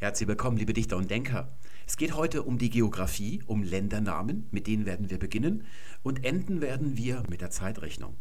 [0.00, 1.48] Herzlich willkommen, liebe Dichter und Denker.
[1.84, 5.64] Es geht heute um die Geografie, um Ländernamen, mit denen werden wir beginnen
[6.04, 8.14] und enden werden wir mit der Zeitrechnung.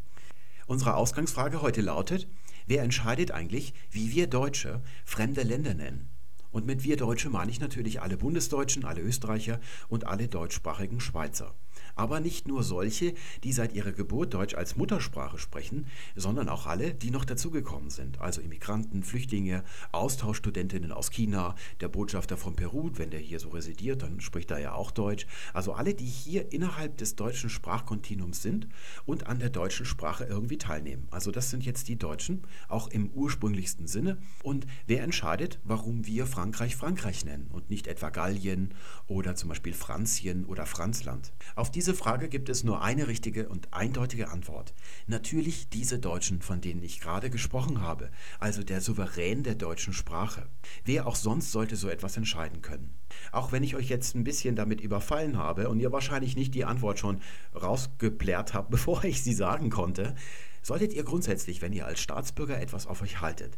[0.66, 2.28] Unsere Ausgangsfrage heute lautet,
[2.66, 6.10] wer entscheidet eigentlich, wie wir Deutsche fremde Länder nennen?
[6.50, 11.54] Und mit wir Deutsche meine ich natürlich alle Bundesdeutschen, alle Österreicher und alle deutschsprachigen Schweizer
[11.98, 13.14] aber nicht nur solche,
[13.44, 18.20] die seit ihrer Geburt Deutsch als Muttersprache sprechen, sondern auch alle, die noch dazugekommen sind,
[18.22, 24.04] also Immigranten, Flüchtlinge, Austauschstudentinnen aus China, der Botschafter von Peru, wenn der hier so residiert,
[24.04, 25.28] dann spricht er ja auch Deutsch.
[25.54, 28.68] Also alle, die hier innerhalb des deutschen Sprachkontinuums sind
[29.06, 31.08] und an der deutschen Sprache irgendwie teilnehmen.
[31.12, 34.18] Also das sind jetzt die Deutschen, auch im ursprünglichsten Sinne.
[34.44, 38.74] Und wer entscheidet, warum wir Frankreich Frankreich nennen und nicht etwa Gallien
[39.08, 41.34] oder zum Beispiel Franzien oder Franzland?
[41.56, 44.74] Auf diese diese Frage gibt es nur eine richtige und eindeutige Antwort.
[45.06, 50.50] Natürlich diese Deutschen, von denen ich gerade gesprochen habe, also der Souverän der deutschen Sprache.
[50.84, 52.94] Wer auch sonst sollte so etwas entscheiden können.
[53.32, 56.66] Auch wenn ich euch jetzt ein bisschen damit überfallen habe und ihr wahrscheinlich nicht die
[56.66, 57.22] Antwort schon
[57.56, 60.14] rausgeplärt habt, bevor ich sie sagen konnte,
[60.62, 63.58] solltet ihr grundsätzlich, wenn ihr als Staatsbürger etwas auf euch haltet,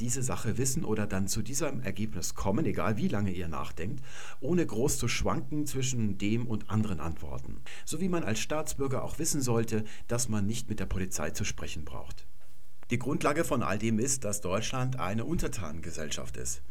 [0.00, 4.04] diese Sache wissen oder dann zu diesem Ergebnis kommen, egal wie lange ihr nachdenkt,
[4.40, 7.60] ohne groß zu schwanken zwischen dem und anderen Antworten.
[7.84, 11.44] So wie man als Staatsbürger auch wissen sollte, dass man nicht mit der Polizei zu
[11.44, 12.26] sprechen braucht.
[12.90, 16.62] Die Grundlage von all dem ist, dass Deutschland eine Untertanengesellschaft ist.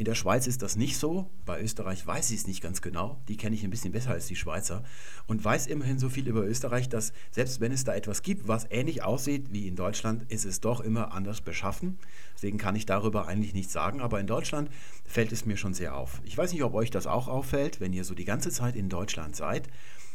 [0.00, 1.28] In der Schweiz ist das nicht so.
[1.44, 3.20] Bei Österreich weiß ich es nicht ganz genau.
[3.28, 4.82] Die kenne ich ein bisschen besser als die Schweizer.
[5.26, 8.66] Und weiß immerhin so viel über Österreich, dass selbst wenn es da etwas gibt, was
[8.70, 11.98] ähnlich aussieht wie in Deutschland, ist es doch immer anders beschaffen.
[12.34, 14.00] Deswegen kann ich darüber eigentlich nichts sagen.
[14.00, 14.70] Aber in Deutschland
[15.04, 16.22] fällt es mir schon sehr auf.
[16.24, 18.88] Ich weiß nicht, ob euch das auch auffällt, wenn ihr so die ganze Zeit in
[18.88, 19.68] Deutschland seid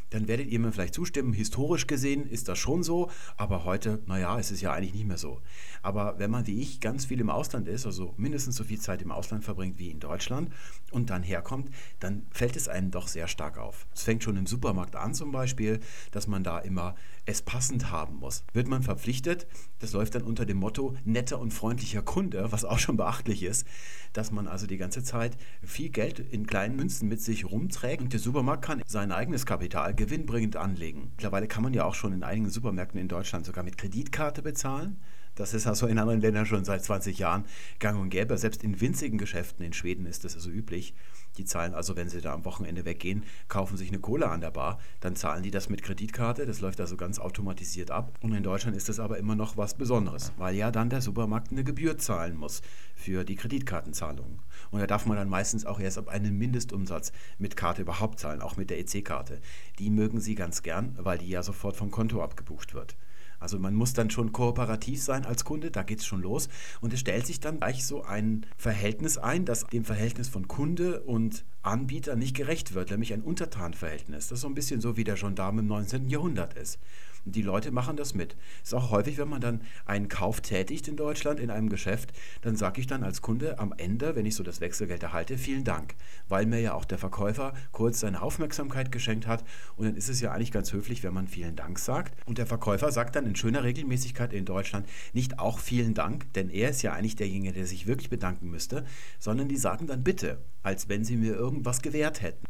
[0.10, 4.38] dann werdet ihr mir vielleicht zustimmen, historisch gesehen ist das schon so, aber heute, naja,
[4.38, 5.42] ist es ja eigentlich nicht mehr so.
[5.82, 9.02] Aber wenn man wie ich ganz viel im Ausland ist, also mindestens so viel Zeit
[9.02, 10.52] im Ausland verbringt wie in Deutschland
[10.92, 13.88] und dann herkommt, dann fällt es einem doch sehr stark auf.
[13.94, 15.80] Es fängt schon im Supermarkt an zum Beispiel,
[16.12, 18.44] dass man da immer es passend haben muss.
[18.54, 19.48] Wird man verpflichtet,
[19.80, 23.66] das läuft dann unter dem Motto netter und freundlicher Kunde, was auch schon beachtlich ist,
[24.14, 28.14] dass man also die ganze Zeit viel Geld in kleinen Münzen mit sich rumträgt und
[28.14, 31.12] der Supermarkt kann sein eigenes Kapital gewinnbringend anlegen.
[31.16, 34.98] Mittlerweile kann man ja auch schon in einigen Supermärkten in Deutschland sogar mit Kreditkarte bezahlen.
[35.36, 37.46] Das ist also in anderen Ländern schon seit 20 Jahren
[37.80, 38.38] gang und gäbe.
[38.38, 40.94] Selbst in winzigen Geschäften in Schweden ist das also üblich.
[41.38, 44.52] Die zahlen also, wenn sie da am Wochenende weggehen, kaufen sich eine Cola an der
[44.52, 46.46] Bar, dann zahlen die das mit Kreditkarte.
[46.46, 48.18] Das läuft also ganz automatisiert ab.
[48.22, 51.52] Und in Deutschland ist das aber immer noch was Besonderes, weil ja dann der Supermarkt
[51.52, 52.62] eine Gebühr zahlen muss
[52.96, 54.40] für die Kreditkartenzahlungen.
[54.72, 58.42] Und da darf man dann meistens auch erst ab einem Mindestumsatz mit Karte überhaupt zahlen,
[58.42, 59.42] auch mit der EC-Karte.
[59.80, 62.96] Die mögen sie ganz gern, weil die ja sofort vom Konto abgebucht wird.
[63.40, 66.50] Also man muss dann schon kooperativ sein als Kunde, da geht es schon los.
[66.82, 71.02] Und es stellt sich dann gleich so ein Verhältnis ein, das dem Verhältnis von Kunde
[71.02, 74.28] und Anbieter nicht gerecht wird, nämlich ein Untertanverhältnis.
[74.28, 76.10] Das so ein bisschen so, wie der Gendarm im 19.
[76.10, 76.80] Jahrhundert ist.
[77.28, 78.36] Die Leute machen das mit.
[78.62, 82.14] Es ist auch häufig, wenn man dann einen Kauf tätigt in Deutschland in einem Geschäft,
[82.42, 85.64] dann sage ich dann als Kunde am Ende, wenn ich so das Wechselgeld erhalte, vielen
[85.64, 85.96] Dank,
[86.30, 89.44] weil mir ja auch der Verkäufer kurz seine Aufmerksamkeit geschenkt hat.
[89.76, 92.16] Und dann ist es ja eigentlich ganz höflich, wenn man vielen Dank sagt.
[92.28, 96.52] Und der Verkäufer sagt dann in schöner Regelmäßigkeit in Deutschland nicht auch vielen Dank, denn
[96.52, 98.86] er ist ja eigentlich derjenige, der sich wirklich bedanken müsste,
[99.18, 102.46] sondern die sagen dann bitte, als wenn sie mir irgendwas gewährt hätten.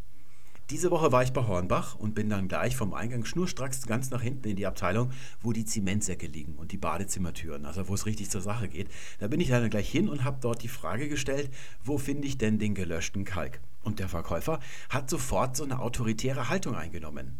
[0.71, 4.23] Diese Woche war ich bei Hornbach und bin dann gleich vom Eingang schnurstracks ganz nach
[4.23, 8.31] hinten in die Abteilung, wo die Zementsäcke liegen und die Badezimmertüren, also wo es richtig
[8.31, 8.89] zur Sache geht.
[9.19, 11.51] Da bin ich dann gleich hin und habe dort die Frage gestellt,
[11.83, 13.61] wo finde ich denn den gelöschten Kalk?
[13.83, 14.59] Und der Verkäufer
[14.89, 17.37] hat sofort so eine autoritäre Haltung eingenommen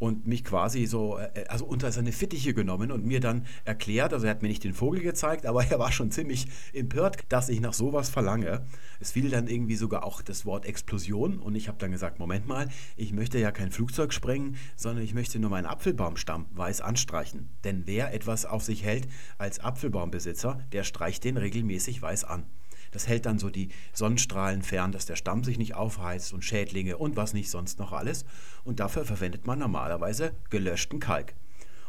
[0.00, 4.26] und mich quasi so, äh, also unter seine Fittiche genommen und mir dann erklärt, also
[4.26, 7.60] er hat mir nicht den Vogel gezeigt, aber er war schon ziemlich empört, dass ich
[7.60, 8.64] nach sowas verlange.
[8.98, 12.48] Es fiel dann irgendwie sogar auch das Wort Explosion und ich habe dann gesagt, Moment
[12.48, 17.50] mal, ich möchte ja kein Flugzeug sprengen, sondern ich möchte nur meinen Apfelbaumstamm weiß anstreichen.
[17.64, 19.06] Denn wer etwas auf sich hält
[19.36, 22.46] als Apfelbaumbesitzer, der streicht den regelmäßig weiß an.
[22.90, 26.96] Das hält dann so die Sonnenstrahlen fern, dass der Stamm sich nicht aufheizt und Schädlinge
[26.96, 28.24] und was nicht sonst noch alles.
[28.64, 31.34] Und dafür verwendet man normalerweise gelöschten Kalk.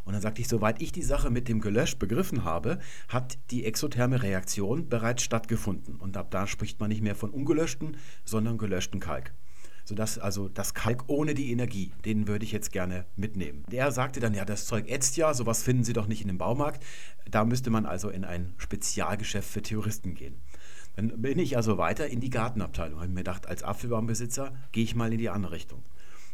[0.03, 3.65] Und dann sagte ich, soweit ich die Sache mit dem Gelöscht begriffen habe, hat die
[3.65, 5.95] exotherme Reaktion bereits stattgefunden.
[5.95, 9.33] Und ab da spricht man nicht mehr von ungelöschten, sondern gelöschten Kalk.
[9.83, 13.63] Sodass also das Kalk ohne die Energie, den würde ich jetzt gerne mitnehmen.
[13.71, 16.37] Der sagte dann, ja, das Zeug ätzt ja, sowas finden Sie doch nicht in dem
[16.37, 16.83] Baumarkt.
[17.29, 20.35] Da müsste man also in ein Spezialgeschäft für Theoristen gehen.
[21.01, 22.99] Dann bin ich also weiter in die Gartenabteilung.
[22.99, 25.81] Habe mir gedacht, als Apfelbaumbesitzer gehe ich mal in die andere Richtung.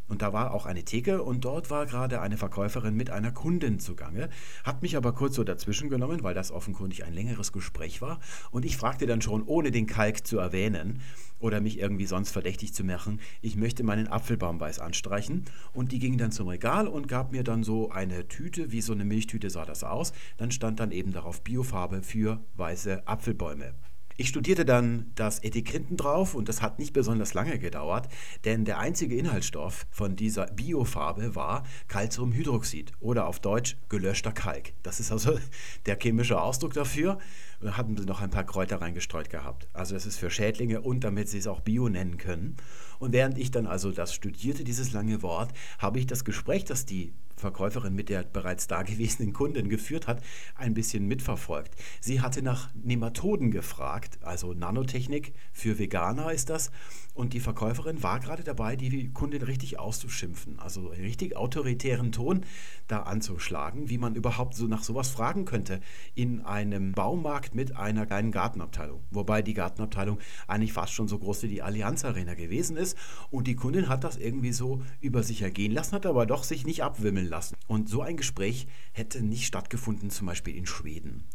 [0.10, 3.80] Und da war auch eine Theke und dort war gerade eine Verkäuferin mit einer Kundin
[3.80, 4.30] zugange,
[4.64, 8.19] hat mich aber kurz so dazwischen genommen, weil das offenkundig ein längeres Gespräch war.
[8.52, 11.02] Und ich fragte dann schon, ohne den Kalk zu erwähnen
[11.40, 15.46] oder mich irgendwie sonst verdächtig zu machen, ich möchte meinen Apfelbaum weiß anstreichen.
[15.74, 18.92] Und die ging dann zum Regal und gab mir dann so eine Tüte, wie so
[18.92, 20.12] eine Milchtüte sah das aus.
[20.36, 23.74] Dann stand dann eben darauf Biofarbe für weiße Apfelbäume.
[24.19, 28.10] Ich studierte dann das Etikett drauf und das hat nicht besonders lange gedauert,
[28.46, 34.74] denn der einzige Inhaltsstoff von dieser Biofarbe war Calciumhydroxid oder auf Deutsch gelöschter Kalk.
[34.81, 35.38] Das ist also
[35.86, 37.19] der chemische Ausdruck dafür.
[37.62, 39.68] Da hatten sie noch ein paar Kräuter reingestreut gehabt.
[39.74, 42.58] Also das ist für Schädlinge und damit sie es auch Bio nennen können.
[42.98, 46.88] Und während ich dann also das studierte, dieses lange Wort, habe ich das Gespräch, das
[46.88, 50.22] die Verkäuferin mit der bereits dagewesenen Kundin geführt hat,
[50.56, 51.75] ein bisschen mitverfolgt.
[52.01, 56.72] Sie hatte nach Nematoden gefragt, also Nanotechnik für Veganer ist das.
[57.13, 62.45] Und die Verkäuferin war gerade dabei, die Kundin richtig auszuschimpfen, also richtig autoritären Ton
[62.88, 65.80] da anzuschlagen, wie man überhaupt so nach sowas fragen könnte
[66.13, 69.01] in einem Baumarkt mit einer kleinen Gartenabteilung.
[69.10, 72.95] Wobei die Gartenabteilung eigentlich fast schon so groß wie die Allianz Arena gewesen ist.
[73.31, 76.68] Und die Kundin hat das irgendwie so über sich ergehen lassen, hat aber doch sich
[76.68, 77.56] nicht abwimmeln lassen.
[77.68, 81.26] Und so ein Gespräch hätte nicht stattgefunden, zum Beispiel in Schweden.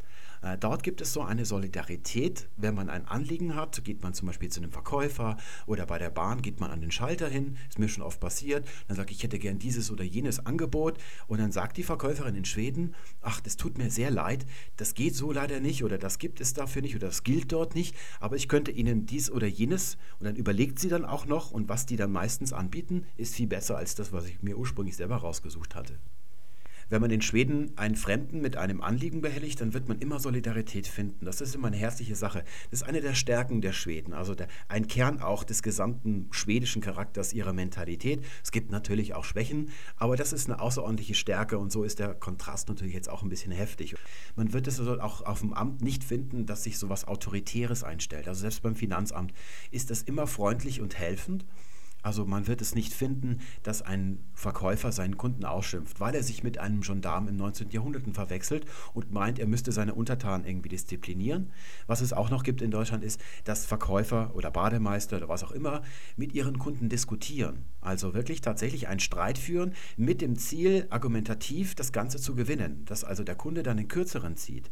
[0.42, 2.48] Äh, dort gibt es so eine Solidarität.
[2.56, 5.36] Wenn man ein Anliegen hat, geht man zum Beispiel zu einem Verkäufer
[5.66, 7.56] oder bei der Bahn geht man an den Schalter hin.
[7.68, 8.66] Ist mir schon oft passiert.
[8.88, 10.98] Dann sage ich, ich hätte gern dieses oder jenes Angebot.
[11.28, 14.44] Und dann sagt die Verkäuferin in Schweden, ach, das tut mir sehr leid,
[14.76, 17.74] das geht so leider nicht oder das gibt es dafür nicht oder das gilt dort
[17.74, 17.94] nicht.
[18.20, 19.96] Aber ich könnte Ihnen dies oder jenes.
[20.18, 23.46] Und dann überlegt sie dann auch noch und was die dann meistens anbieten, ist viel
[23.46, 25.98] besser als das, was ich mir ursprünglich selber rausgesucht hatte.
[26.92, 30.86] Wenn man in Schweden einen Fremden mit einem Anliegen behelligt, dann wird man immer Solidarität
[30.86, 31.24] finden.
[31.24, 32.44] Das ist immer eine herzliche Sache.
[32.70, 36.82] Das ist eine der Stärken der Schweden, also der, ein Kern auch des gesamten schwedischen
[36.82, 38.22] Charakters, ihrer Mentalität.
[38.44, 42.12] Es gibt natürlich auch Schwächen, aber das ist eine außerordentliche Stärke und so ist der
[42.12, 43.94] Kontrast natürlich jetzt auch ein bisschen heftig.
[44.36, 47.84] Man wird es also auch auf dem Amt nicht finden, dass sich so etwas Autoritäres
[47.84, 48.28] einstellt.
[48.28, 49.32] Also selbst beim Finanzamt
[49.70, 51.46] ist das immer freundlich und helfend.
[52.02, 56.42] Also man wird es nicht finden, dass ein Verkäufer seinen Kunden ausschimpft, weil er sich
[56.42, 57.70] mit einem Gendarm im 19.
[57.70, 61.50] Jahrhundert verwechselt und meint, er müsste seine Untertanen irgendwie disziplinieren.
[61.86, 65.52] Was es auch noch gibt in Deutschland ist, dass Verkäufer oder Bademeister oder was auch
[65.52, 65.82] immer
[66.16, 67.64] mit ihren Kunden diskutieren.
[67.80, 73.04] Also wirklich tatsächlich einen Streit führen mit dem Ziel, argumentativ das Ganze zu gewinnen, dass
[73.04, 74.70] also der Kunde dann den kürzeren zieht.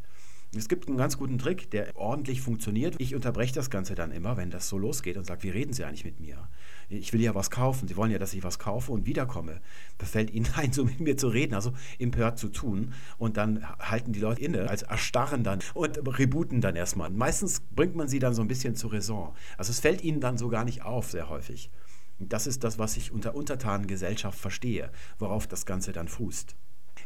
[0.56, 2.96] Es gibt einen ganz guten Trick, der ordentlich funktioniert.
[2.98, 5.84] Ich unterbreche das Ganze dann immer, wenn das so losgeht und sage, wie reden Sie
[5.84, 6.48] eigentlich mit mir?
[6.90, 7.86] Ich will ja was kaufen.
[7.86, 9.60] Sie wollen ja, dass ich was kaufe und wiederkomme.
[9.98, 12.92] Da fällt Ihnen ein, so mit mir zu reden, also empört zu tun.
[13.16, 17.10] Und dann halten die Leute inne, als erstarren dann und rebooten dann erstmal.
[17.10, 19.32] Meistens bringt man sie dann so ein bisschen zur Raison.
[19.56, 21.70] Also es fällt ihnen dann so gar nicht auf, sehr häufig.
[22.18, 26.56] Und das ist das, was ich unter Untertanengesellschaft verstehe, worauf das Ganze dann fußt.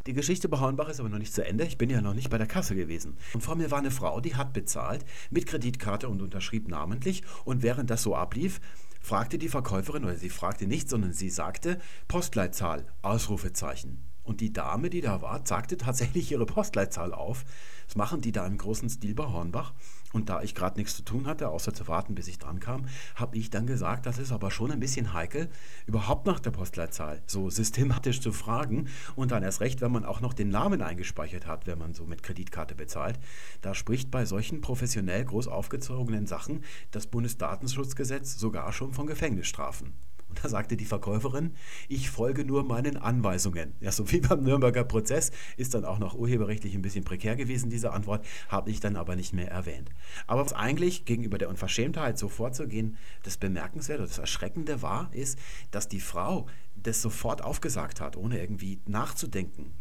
[0.07, 1.65] Die Geschichte bei Hornbach ist aber noch nicht zu Ende.
[1.65, 3.17] Ich bin ja noch nicht bei der Kasse gewesen.
[3.33, 7.23] Und vor mir war eine Frau, die hat bezahlt mit Kreditkarte und unterschrieb namentlich.
[7.45, 8.61] Und während das so ablief,
[9.05, 11.79] fragte die Verkäuferin, oder sie fragte nicht, sondern sie sagte
[12.09, 14.14] Postleitzahl, Ausrufezeichen.
[14.25, 17.44] Und die Dame, die da war, sagte tatsächlich ihre Postleitzahl auf.
[17.87, 19.75] Das machen die da im großen Stil bei Hornbach.
[20.15, 22.87] Und da ich gerade nichts zu tun hatte, außer zu warten, bis ich dran kam,
[23.17, 25.50] habe ich dann gesagt, das ist aber schon ein bisschen heikel,
[25.87, 28.88] überhaupt nach der Postleitzahl so systematisch zu fragen.
[29.17, 32.06] Und dann erst recht, wenn man auch noch den Namen eingespeichert hat, wenn man so
[32.06, 33.19] mit Kreditkarte bezahlt.
[33.61, 36.62] Da spricht bei solchen professionell groß aufgezogenen Sachen
[36.93, 39.93] das Bundesdatenschutzgesetz sogar schon von Gefängnisstrafen.
[40.43, 41.55] Da sagte die Verkäuferin,
[41.88, 43.74] ich folge nur meinen Anweisungen.
[43.81, 47.70] Ja, so wie beim Nürnberger Prozess ist dann auch noch urheberrechtlich ein bisschen prekär gewesen,
[47.70, 49.91] diese Antwort, habe ich dann aber nicht mehr erwähnt.
[50.26, 55.38] Aber was eigentlich gegenüber der Unverschämtheit so vorzugehen, das Bemerkenswerte, das Erschreckende war, ist,
[55.70, 59.72] dass die Frau das sofort aufgesagt hat, ohne irgendwie nachzudenken.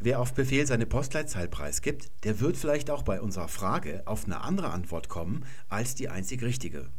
[0.00, 4.42] Wer auf Befehl seine Postleitzahl preisgibt, der wird vielleicht auch bei unserer Frage auf eine
[4.42, 6.90] andere Antwort kommen als die einzig richtige.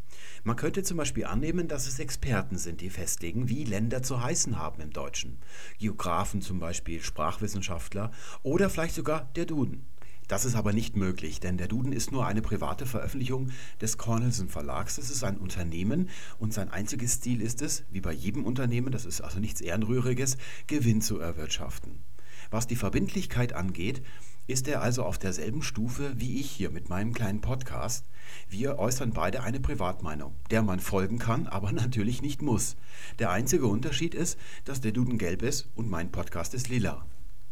[0.46, 4.60] Man könnte zum Beispiel annehmen, dass es Experten sind, die festlegen, wie Länder zu heißen
[4.60, 5.40] haben im Deutschen.
[5.80, 8.12] Geografen zum Beispiel, Sprachwissenschaftler
[8.44, 9.88] oder vielleicht sogar der Duden.
[10.28, 13.50] Das ist aber nicht möglich, denn der Duden ist nur eine private Veröffentlichung
[13.82, 14.98] des Cornelsen Verlags.
[14.98, 19.06] Das ist ein Unternehmen und sein einziges Ziel ist es, wie bei jedem Unternehmen, das
[19.06, 20.38] ist also nichts Ehrenrühriges,
[20.68, 22.04] Gewinn zu erwirtschaften.
[22.52, 24.04] Was die Verbindlichkeit angeht,
[24.48, 28.06] ist er also auf derselben Stufe wie ich hier mit meinem kleinen Podcast.
[28.50, 32.76] Wir äußern beide eine Privatmeinung, der man folgen kann, aber natürlich nicht muss.
[33.20, 37.06] Der einzige Unterschied ist, dass der Duden gelb ist und mein Podcast ist lila.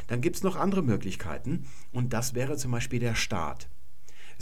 [0.07, 3.69] Dann gibt es noch andere Möglichkeiten und das wäre zum Beispiel der Staat.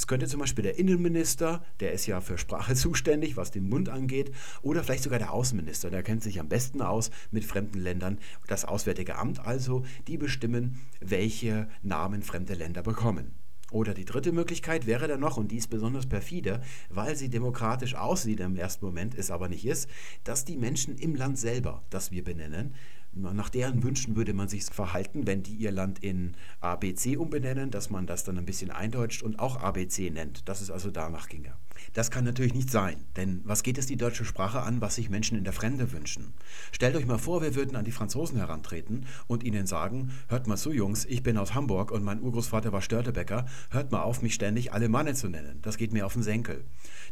[0.01, 3.87] Es könnte zum Beispiel der Innenminister, der ist ja für Sprache zuständig, was den Mund
[3.87, 4.31] angeht,
[4.63, 8.17] oder vielleicht sogar der Außenminister, der kennt sich am besten aus mit fremden Ländern.
[8.47, 13.35] Das Auswärtige Amt also, die bestimmen, welche Namen fremde Länder bekommen.
[13.69, 17.93] Oder die dritte Möglichkeit wäre dann noch, und die ist besonders perfide, weil sie demokratisch
[17.93, 19.87] aussieht im ersten Moment, es aber nicht ist,
[20.23, 22.73] dass die Menschen im Land selber, das wir benennen,
[23.13, 27.89] nach deren Wünschen würde man sich verhalten, wenn die ihr Land in ABC umbenennen, dass
[27.89, 31.53] man das dann ein bisschen eindeutscht und auch ABC nennt, dass es also danach ginge.
[31.93, 35.09] Das kann natürlich nicht sein, denn was geht es die deutsche Sprache an, was sich
[35.09, 36.33] Menschen in der Fremde wünschen?
[36.71, 40.57] Stellt euch mal vor, wir würden an die Franzosen herantreten und ihnen sagen, hört mal
[40.57, 44.33] zu Jungs, ich bin aus Hamburg und mein Urgroßvater war Störtebäcker, hört mal auf, mich
[44.33, 46.63] ständig alle Manne zu nennen, das geht mir auf den Senkel.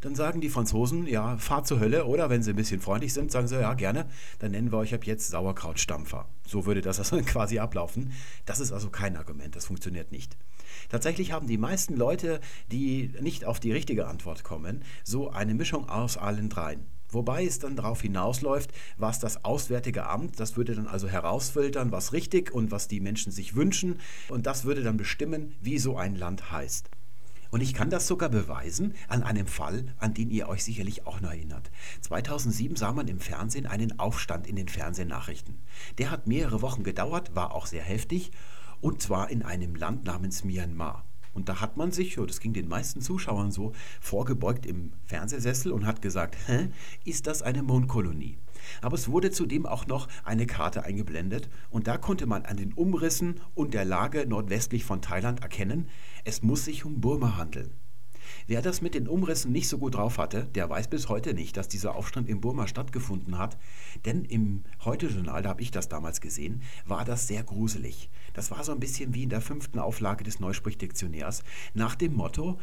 [0.01, 3.31] Dann sagen die Franzosen, ja, fahrt zur Hölle oder wenn sie ein bisschen freundlich sind,
[3.31, 4.05] sagen sie, ja, gerne,
[4.39, 6.27] dann nennen wir euch ab jetzt Sauerkrautstampfer.
[6.47, 8.13] So würde das also quasi ablaufen.
[8.45, 10.37] Das ist also kein Argument, das funktioniert nicht.
[10.89, 12.39] Tatsächlich haben die meisten Leute,
[12.71, 16.85] die nicht auf die richtige Antwort kommen, so eine Mischung aus allen dreien.
[17.11, 22.13] Wobei es dann darauf hinausläuft, was das Auswärtige Amt, das würde dann also herausfiltern, was
[22.13, 23.99] richtig und was die Menschen sich wünschen.
[24.29, 26.89] Und das würde dann bestimmen, wie so ein Land heißt.
[27.51, 31.19] Und ich kann das sogar beweisen an einem Fall, an den ihr euch sicherlich auch
[31.19, 31.71] noch erinnert.
[32.01, 35.57] 2007 sah man im Fernsehen einen Aufstand in den Fernsehnachrichten.
[35.97, 38.31] Der hat mehrere Wochen gedauert, war auch sehr heftig
[38.81, 41.05] und zwar in einem Land namens Myanmar.
[41.33, 45.85] Und da hat man sich, das ging den meisten Zuschauern so, vorgebeugt im Fernsehsessel und
[45.85, 46.69] hat gesagt, hä,
[47.05, 48.37] ist das eine Mondkolonie?
[48.81, 52.73] Aber es wurde zudem auch noch eine Karte eingeblendet und da konnte man an den
[52.73, 55.87] Umrissen und der Lage nordwestlich von Thailand erkennen,
[56.25, 57.71] es muss sich um Burma handeln.
[58.47, 61.57] Wer das mit den Umrissen nicht so gut drauf hatte, der weiß bis heute nicht,
[61.57, 63.57] dass dieser Aufstand in Burma stattgefunden hat.
[64.05, 68.09] Denn im Heute-Journal, da habe ich das damals gesehen, war das sehr gruselig.
[68.33, 71.43] Das war so ein bisschen wie in der fünften Auflage des Neusprichdiktionärs
[71.73, 72.59] nach dem Motto,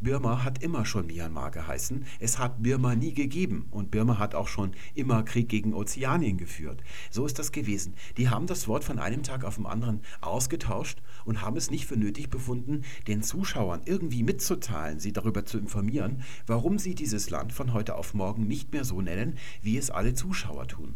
[0.00, 2.04] Birma hat immer schon Myanmar geheißen.
[2.20, 3.66] Es hat Birma nie gegeben.
[3.72, 6.84] Und Birma hat auch schon immer Krieg gegen Ozeanien geführt.
[7.10, 7.94] So ist das gewesen.
[8.16, 11.86] Die haben das Wort von einem Tag auf den anderen ausgetauscht und haben es nicht
[11.86, 17.52] für nötig befunden, den Zuschauern irgendwie mitzuteilen, sie darüber zu informieren, warum sie dieses Land
[17.52, 20.94] von heute auf morgen nicht mehr so nennen, wie es alle Zuschauer tun.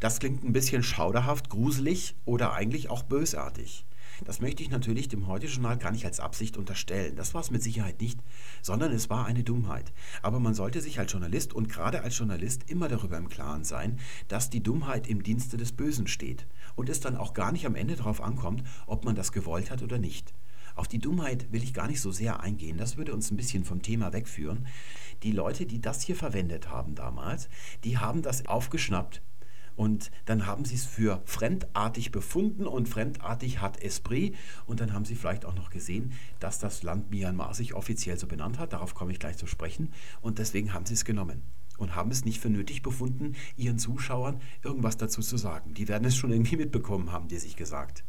[0.00, 3.84] Das klingt ein bisschen schauderhaft, gruselig oder eigentlich auch bösartig.
[4.24, 7.16] Das möchte ich natürlich dem Heute-Journal gar nicht als Absicht unterstellen.
[7.16, 8.20] Das war es mit Sicherheit nicht,
[8.60, 9.92] sondern es war eine Dummheit.
[10.22, 13.98] Aber man sollte sich als Journalist und gerade als Journalist immer darüber im Klaren sein,
[14.28, 16.46] dass die Dummheit im Dienste des Bösen steht
[16.76, 19.82] und es dann auch gar nicht am Ende darauf ankommt, ob man das gewollt hat
[19.82, 20.32] oder nicht.
[20.74, 23.64] Auf die Dummheit will ich gar nicht so sehr eingehen, das würde uns ein bisschen
[23.64, 24.66] vom Thema wegführen.
[25.22, 27.48] Die Leute, die das hier verwendet haben damals,
[27.84, 29.20] die haben das aufgeschnappt
[29.76, 34.36] und dann haben sie es für fremdartig befunden und fremdartig hat Esprit.
[34.66, 38.26] Und dann haben sie vielleicht auch noch gesehen, dass das Land Myanmar sich offiziell so
[38.26, 38.72] benannt hat.
[38.72, 39.92] Darauf komme ich gleich zu sprechen.
[40.20, 41.42] Und deswegen haben sie es genommen
[41.78, 45.74] und haben es nicht für nötig befunden, ihren Zuschauern irgendwas dazu zu sagen.
[45.74, 48.04] Die werden es schon irgendwie mitbekommen haben, die sich gesagt.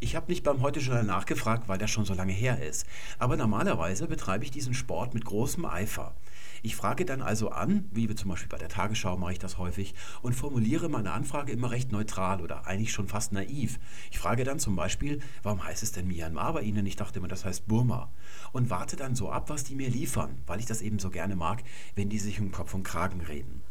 [0.00, 2.86] Ich habe nicht beim Heute-Journal nachgefragt, weil das schon so lange her ist.
[3.18, 6.14] Aber normalerweise betreibe ich diesen Sport mit großem Eifer.
[6.62, 9.94] Ich frage dann also an, wie zum Beispiel bei der Tagesschau mache ich das häufig,
[10.22, 13.78] und formuliere meine Anfrage immer recht neutral oder eigentlich schon fast naiv.
[14.10, 16.86] Ich frage dann zum Beispiel, warum heißt es denn Myanmar bei Ihnen?
[16.86, 18.10] Ich dachte immer, das heißt Burma.
[18.52, 21.36] Und warte dann so ab, was die mir liefern, weil ich das eben so gerne
[21.36, 21.62] mag,
[21.94, 23.62] wenn die sich um Kopf und Kragen reden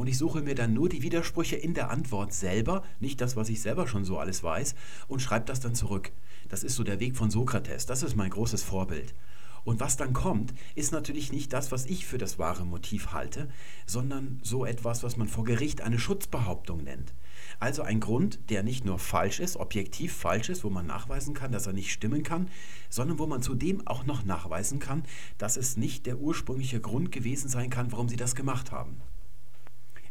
[0.00, 3.50] und ich suche mir dann nur die Widersprüche in der Antwort selber, nicht das, was
[3.50, 4.74] ich selber schon so alles weiß,
[5.08, 6.10] und schreibe das dann zurück.
[6.48, 9.14] Das ist so der Weg von Sokrates, das ist mein großes Vorbild.
[9.64, 13.48] Und was dann kommt, ist natürlich nicht das, was ich für das wahre Motiv halte,
[13.86, 17.14] sondern so etwas, was man vor Gericht eine Schutzbehauptung nennt.
[17.58, 21.52] Also ein Grund, der nicht nur falsch ist, objektiv falsch ist, wo man nachweisen kann,
[21.52, 22.48] dass er nicht stimmen kann,
[22.88, 25.04] sondern wo man zudem auch noch nachweisen kann,
[25.38, 29.00] dass es nicht der ursprüngliche Grund gewesen sein kann, warum sie das gemacht haben.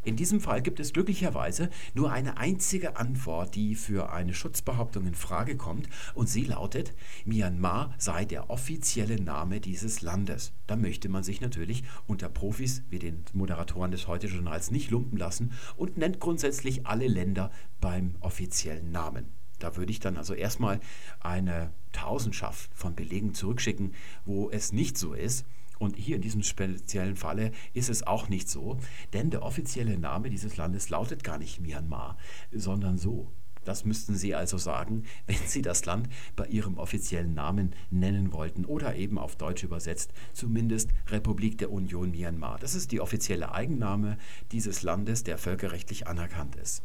[0.02, 5.14] In diesem Fall gibt es glücklicherweise nur eine einzige Antwort, die für eine Schutzbehauptung in
[5.14, 6.94] Frage kommt, und sie lautet,
[7.26, 10.52] Myanmar sei der offizielle Name dieses Landes.
[10.66, 15.52] Da möchte man sich natürlich unter Profis wie den Moderatoren des Heute-Journals nicht lumpen lassen
[15.76, 17.50] und nennt grundsätzlich alle Länder
[17.82, 19.26] beim offiziellen Namen.
[19.58, 20.80] Da würde ich dann also erstmal
[21.20, 23.92] eine Tausendschaft von Belegen zurückschicken,
[24.24, 25.44] wo es nicht so ist.
[25.80, 28.78] Und hier in diesem speziellen Falle ist es auch nicht so,
[29.14, 32.18] denn der offizielle Name dieses Landes lautet gar nicht Myanmar,
[32.52, 33.32] sondern so.
[33.64, 38.66] Das müssten Sie also sagen, wenn Sie das Land bei Ihrem offiziellen Namen nennen wollten
[38.66, 42.58] oder eben auf Deutsch übersetzt, zumindest Republik der Union Myanmar.
[42.58, 44.18] Das ist die offizielle Eigenname
[44.52, 46.82] dieses Landes, der völkerrechtlich anerkannt ist.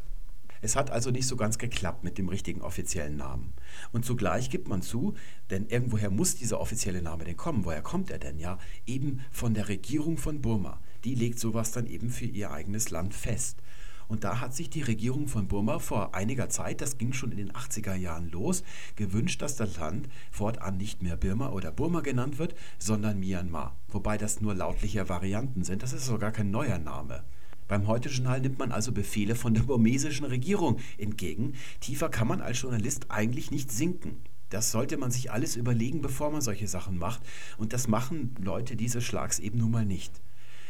[0.62, 3.52] Es hat also nicht so ganz geklappt mit dem richtigen offiziellen Namen.
[3.92, 5.14] Und zugleich gibt man zu,
[5.50, 7.64] denn irgendwoher muss dieser offizielle Name denn kommen.
[7.64, 8.38] Woher kommt er denn?
[8.38, 10.80] Ja, eben von der Regierung von Burma.
[11.04, 13.62] Die legt sowas dann eben für ihr eigenes Land fest.
[14.08, 17.38] Und da hat sich die Regierung von Burma vor einiger Zeit, das ging schon in
[17.38, 18.62] den 80er Jahren los,
[18.94, 23.76] gewünscht, dass das Land fortan nicht mehr Birma oder Burma genannt wird, sondern Myanmar.
[23.88, 27.24] Wobei das nur lautliche Varianten sind, das ist sogar kein neuer Name.
[27.68, 31.54] Beim Heute-Journal nimmt man also Befehle von der burmesischen Regierung entgegen.
[31.80, 34.18] Tiefer kann man als Journalist eigentlich nicht sinken.
[34.50, 37.22] Das sollte man sich alles überlegen, bevor man solche Sachen macht.
[37.58, 40.20] Und das machen Leute dieses Schlags eben nun mal nicht.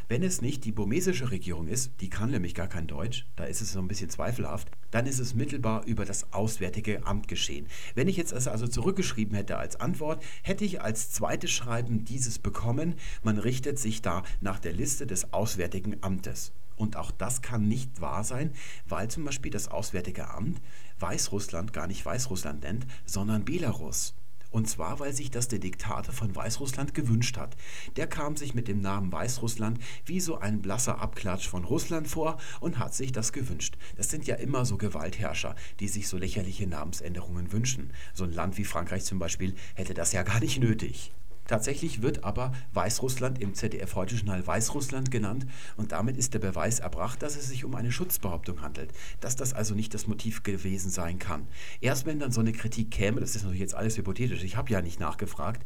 [0.08, 3.60] Wenn es nicht die burmesische Regierung ist, die kann nämlich gar kein Deutsch, da ist
[3.60, 7.66] es so ein bisschen zweifelhaft, dann ist es mittelbar über das Auswärtige Amt geschehen.
[7.96, 12.94] Wenn ich jetzt also zurückgeschrieben hätte als Antwort, hätte ich als zweites Schreiben dieses bekommen,
[13.24, 16.52] man richtet sich da nach der Liste des Auswärtigen Amtes.
[16.76, 18.52] Und auch das kann nicht wahr sein,
[18.86, 20.60] weil zum Beispiel das Auswärtige Amt
[20.98, 24.14] Weißrussland gar nicht Weißrussland nennt, sondern Belarus.
[24.50, 27.56] Und zwar, weil sich das der Diktator von Weißrussland gewünscht hat.
[27.96, 32.38] Der kam sich mit dem Namen Weißrussland wie so ein blasser Abklatsch von Russland vor
[32.60, 33.76] und hat sich das gewünscht.
[33.96, 37.90] Das sind ja immer so Gewaltherrscher, die sich so lächerliche Namensänderungen wünschen.
[38.14, 41.12] So ein Land wie Frankreich zum Beispiel hätte das ja gar nicht nötig.
[41.46, 46.80] Tatsächlich wird aber Weißrussland im ZDF heute Journal Weißrussland genannt und damit ist der Beweis
[46.80, 50.90] erbracht, dass es sich um eine Schutzbehauptung handelt, dass das also nicht das Motiv gewesen
[50.90, 51.46] sein kann.
[51.80, 54.70] Erst wenn dann so eine Kritik käme, das ist natürlich jetzt alles hypothetisch, ich habe
[54.70, 55.64] ja nicht nachgefragt,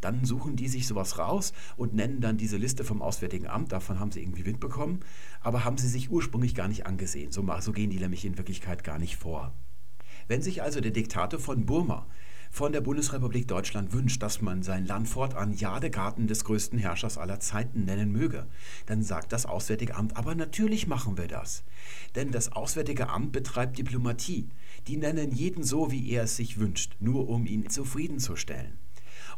[0.00, 4.00] dann suchen die sich sowas raus und nennen dann diese Liste vom Auswärtigen Amt, davon
[4.00, 5.00] haben sie irgendwie Wind bekommen,
[5.40, 7.30] aber haben sie sich ursprünglich gar nicht angesehen.
[7.30, 9.52] So, so gehen die nämlich in Wirklichkeit gar nicht vor.
[10.26, 12.06] Wenn sich also der Diktator von Burma
[12.50, 17.38] von der Bundesrepublik Deutschland wünscht, dass man sein Land fortan Jadegarten des größten Herrschers aller
[17.38, 18.46] Zeiten nennen möge,
[18.86, 21.62] dann sagt das Auswärtige Amt, aber natürlich machen wir das.
[22.16, 24.50] Denn das Auswärtige Amt betreibt Diplomatie.
[24.88, 28.72] Die nennen jeden so, wie er es sich wünscht, nur um ihn zufriedenzustellen.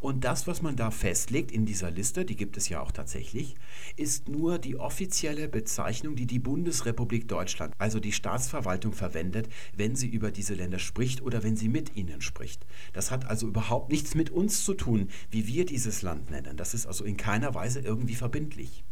[0.03, 3.55] Und das, was man da festlegt in dieser Liste, die gibt es ja auch tatsächlich,
[3.97, 10.09] ist nur die offizielle Bezeichnung, die die Bundesrepublik Deutschland, also die Staatsverwaltung, verwendet, wenn sie
[10.09, 12.67] über diese Länder spricht oder wenn sie mit ihnen spricht.
[12.93, 16.57] Das hat also überhaupt nichts mit uns zu tun, wie wir dieses Land nennen.
[16.57, 18.83] Das ist also in keiner Weise irgendwie verbindlich.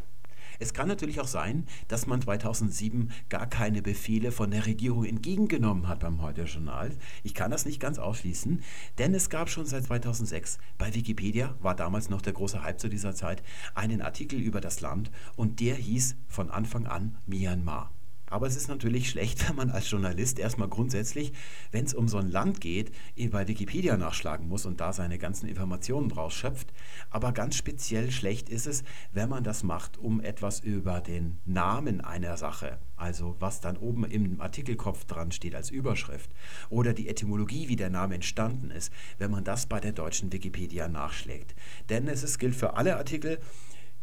[0.61, 5.87] Es kann natürlich auch sein, dass man 2007 gar keine Befehle von der Regierung entgegengenommen
[5.87, 6.91] hat beim Heute-Journal.
[7.23, 8.61] Ich kann das nicht ganz ausschließen,
[8.99, 12.89] denn es gab schon seit 2006 bei Wikipedia, war damals noch der große Hype zu
[12.89, 13.41] dieser Zeit,
[13.73, 17.89] einen Artikel über das Land und der hieß von Anfang an Myanmar.
[18.31, 21.33] Aber es ist natürlich schlecht, wenn man als Journalist erstmal grundsätzlich,
[21.71, 25.17] wenn es um so ein Land geht, eh bei Wikipedia nachschlagen muss und da seine
[25.17, 26.71] ganzen Informationen draus schöpft.
[27.09, 31.99] Aber ganz speziell schlecht ist es, wenn man das macht, um etwas über den Namen
[31.99, 36.31] einer Sache, also was dann oben im Artikelkopf dran steht als Überschrift,
[36.69, 40.87] oder die Etymologie, wie der Name entstanden ist, wenn man das bei der deutschen Wikipedia
[40.87, 41.53] nachschlägt.
[41.89, 43.39] Denn es ist, gilt für alle Artikel,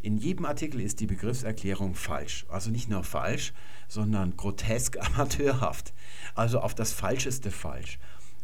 [0.00, 2.46] in jedem Artikel ist die Begriffserklärung falsch.
[2.48, 3.52] Also nicht nur falsch,
[3.88, 5.92] sondern grotesk amateurhaft.
[6.34, 7.98] Also auf das Falscheste falsch.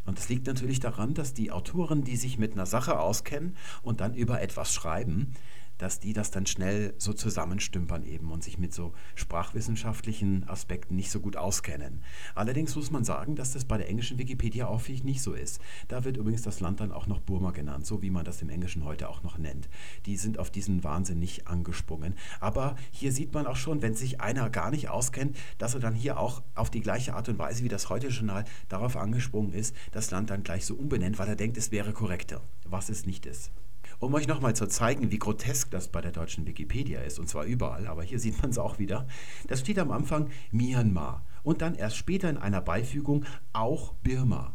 [0.04, 4.00] Und das liegt natürlich daran, dass die Autoren, die sich mit einer Sache auskennen und
[4.00, 5.32] dann über etwas schreiben,
[5.78, 11.10] dass die das dann schnell so zusammenstümpern eben und sich mit so sprachwissenschaftlichen Aspekten nicht
[11.10, 12.02] so gut auskennen.
[12.34, 15.60] Allerdings muss man sagen, dass das bei der englischen Wikipedia auch nicht so ist.
[15.88, 18.50] Da wird übrigens das Land dann auch noch Burma genannt, so wie man das im
[18.50, 19.68] Englischen heute auch noch nennt.
[20.06, 22.14] Die sind auf diesen Wahnsinn nicht angesprungen.
[22.40, 25.94] Aber hier sieht man auch schon, wenn sich einer gar nicht auskennt, dass er dann
[25.94, 30.10] hier auch auf die gleiche Art und Weise wie das Heute-Journal darauf angesprungen ist, das
[30.10, 33.50] Land dann gleich so umbenennt, weil er denkt, es wäre korrekter, was es nicht ist.
[33.98, 37.44] Um euch nochmal zu zeigen, wie grotesk das bei der deutschen Wikipedia ist, und zwar
[37.44, 39.06] überall, aber hier sieht man es auch wieder,
[39.46, 44.54] das steht am Anfang Myanmar und dann erst später in einer Beifügung auch Birma.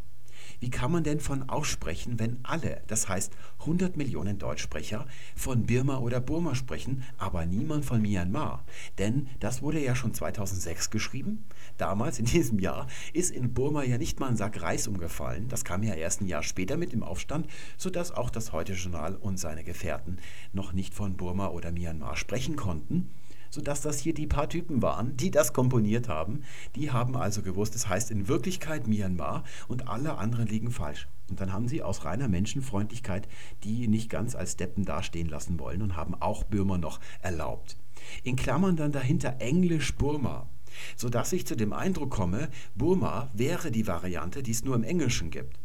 [0.59, 5.99] Wie kann man denn von aussprechen, wenn alle, das heißt 100 Millionen Deutschsprecher, von Birma
[5.99, 8.65] oder Burma sprechen, aber niemand von Myanmar?
[8.97, 11.45] Denn das wurde ja schon 2006 geschrieben.
[11.79, 15.47] Damals, in diesem Jahr, ist in Burma ja nicht mal ein Sack Reis umgefallen.
[15.47, 19.39] Das kam ja erst ein Jahr später mit dem Aufstand, sodass auch das Heute-Journal und
[19.39, 20.19] seine Gefährten
[20.51, 23.09] noch nicht von Burma oder Myanmar sprechen konnten
[23.51, 26.43] sodass das hier die paar Typen waren, die das komponiert haben.
[26.75, 31.07] Die haben also gewusst, es das heißt in Wirklichkeit Myanmar und alle anderen liegen falsch.
[31.29, 33.27] Und dann haben sie aus reiner Menschenfreundlichkeit
[33.63, 37.75] die nicht ganz als Deppen dastehen lassen wollen und haben auch Birma noch erlaubt.
[38.23, 40.47] In Klammern dann dahinter Englisch Burma,
[40.95, 45.29] sodass ich zu dem Eindruck komme, Burma wäre die Variante, die es nur im Englischen
[45.31, 45.59] gibt.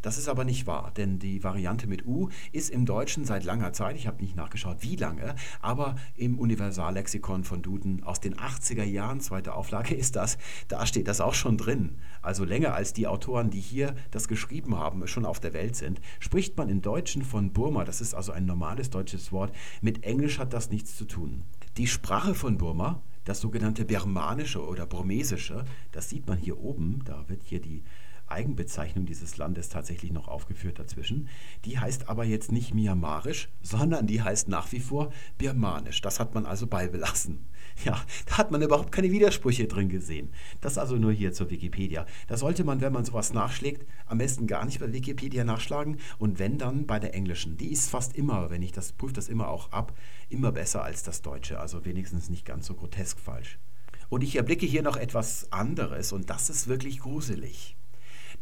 [0.00, 3.72] Das ist aber nicht wahr, denn die Variante mit U ist im Deutschen seit langer
[3.72, 8.84] Zeit, ich habe nicht nachgeschaut, wie lange, aber im Universallexikon von Duden aus den 80er
[8.84, 11.96] Jahren, zweite Auflage ist das, da steht das auch schon drin.
[12.22, 16.00] Also länger als die Autoren, die hier das geschrieben haben, schon auf der Welt sind,
[16.20, 20.38] spricht man im Deutschen von Burma, das ist also ein normales deutsches Wort, mit Englisch
[20.38, 21.42] hat das nichts zu tun.
[21.76, 27.28] Die Sprache von Burma, das sogenannte Birmanische oder Burmesische, das sieht man hier oben, da
[27.28, 27.84] wird hier die
[28.26, 31.28] Eigenbezeichnung dieses Landes tatsächlich noch aufgeführt dazwischen.
[31.64, 36.00] Die heißt aber jetzt nicht Myanmarisch, sondern die heißt nach wie vor Birmanisch.
[36.00, 37.46] Das hat man also beibelassen.
[37.84, 40.30] Ja, da hat man überhaupt keine Widersprüche drin gesehen.
[40.60, 42.06] Das also nur hier zur Wikipedia.
[42.26, 46.38] Da sollte man, wenn man sowas nachschlägt, am besten gar nicht bei Wikipedia nachschlagen und
[46.38, 47.56] wenn dann bei der englischen.
[47.56, 49.96] Die ist fast immer, wenn ich das prüfe das immer auch ab,
[50.28, 53.58] immer besser als das deutsche, also wenigstens nicht ganz so grotesk falsch.
[54.08, 57.77] Und ich erblicke hier noch etwas anderes und das ist wirklich gruselig.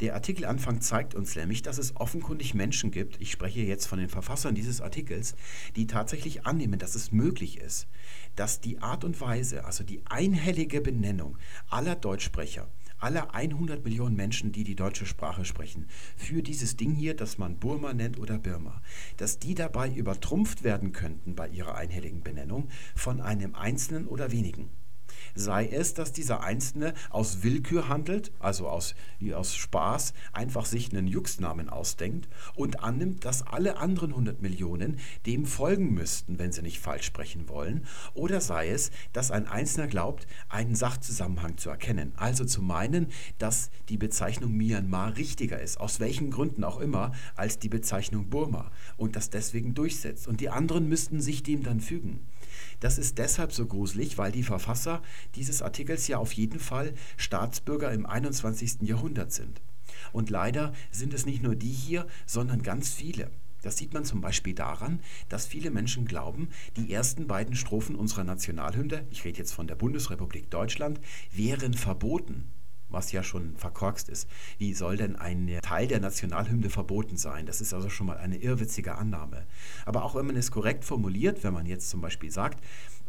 [0.00, 4.10] Der Artikelanfang zeigt uns nämlich, dass es offenkundig Menschen gibt, ich spreche jetzt von den
[4.10, 5.34] Verfassern dieses Artikels,
[5.74, 7.86] die tatsächlich annehmen, dass es möglich ist,
[8.34, 11.38] dass die Art und Weise, also die einhellige Benennung
[11.70, 17.14] aller Deutschsprecher, aller 100 Millionen Menschen, die die deutsche Sprache sprechen, für dieses Ding hier,
[17.16, 18.82] das man Burma nennt oder Birma,
[19.16, 24.68] dass die dabei übertrumpft werden könnten bei ihrer einhelligen Benennung von einem Einzelnen oder wenigen
[25.36, 28.94] sei es, dass dieser Einzelne aus Willkür handelt, also aus,
[29.34, 35.46] aus Spaß, einfach sich einen Juxnamen ausdenkt und annimmt, dass alle anderen 100 Millionen dem
[35.46, 40.26] folgen müssten, wenn sie nicht falsch sprechen wollen, oder sei es, dass ein Einzelner glaubt,
[40.48, 46.30] einen Sachzusammenhang zu erkennen, also zu meinen, dass die Bezeichnung Myanmar richtiger ist, aus welchen
[46.30, 50.26] Gründen auch immer, als die Bezeichnung Burma und das deswegen durchsetzt.
[50.28, 52.26] Und die anderen müssten sich dem dann fügen.
[52.80, 55.02] Das ist deshalb so gruselig, weil die Verfasser
[55.34, 58.82] dieses Artikels ja auf jeden Fall Staatsbürger im 21.
[58.82, 59.60] Jahrhundert sind.
[60.12, 63.30] Und leider sind es nicht nur die hier, sondern ganz viele.
[63.62, 68.24] Das sieht man zum Beispiel daran, dass viele Menschen glauben, die ersten beiden Strophen unserer
[68.24, 71.00] Nationalhymne, ich rede jetzt von der Bundesrepublik Deutschland,
[71.32, 72.48] wären verboten
[72.88, 74.28] was ja schon verkorkst ist.
[74.58, 77.46] Wie soll denn ein Teil der Nationalhymne verboten sein?
[77.46, 79.46] Das ist also schon mal eine irrwitzige Annahme.
[79.84, 82.62] Aber auch wenn man es korrekt formuliert, wenn man jetzt zum Beispiel sagt,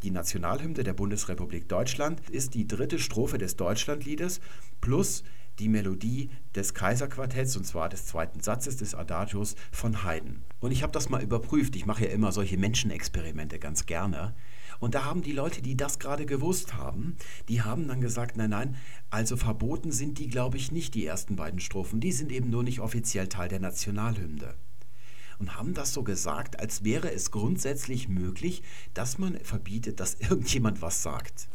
[0.03, 4.41] die Nationalhymne der Bundesrepublik Deutschland ist die dritte Strophe des Deutschlandliedes
[4.79, 5.23] plus
[5.59, 10.43] die Melodie des Kaiserquartetts, und zwar des zweiten Satzes des Adagios von Haydn.
[10.59, 11.75] Und ich habe das mal überprüft.
[11.75, 14.35] Ich mache ja immer solche Menschenexperimente ganz gerne.
[14.79, 17.17] Und da haben die Leute, die das gerade gewusst haben,
[17.49, 18.75] die haben dann gesagt, nein, nein,
[19.09, 21.99] also verboten sind die, glaube ich, nicht die ersten beiden Strophen.
[21.99, 24.55] Die sind eben nur nicht offiziell Teil der Nationalhymne.
[25.39, 28.63] Und haben das so gesagt, als wäre es grundsätzlich möglich,
[28.93, 31.47] dass man verbietet, dass irgendjemand was sagt.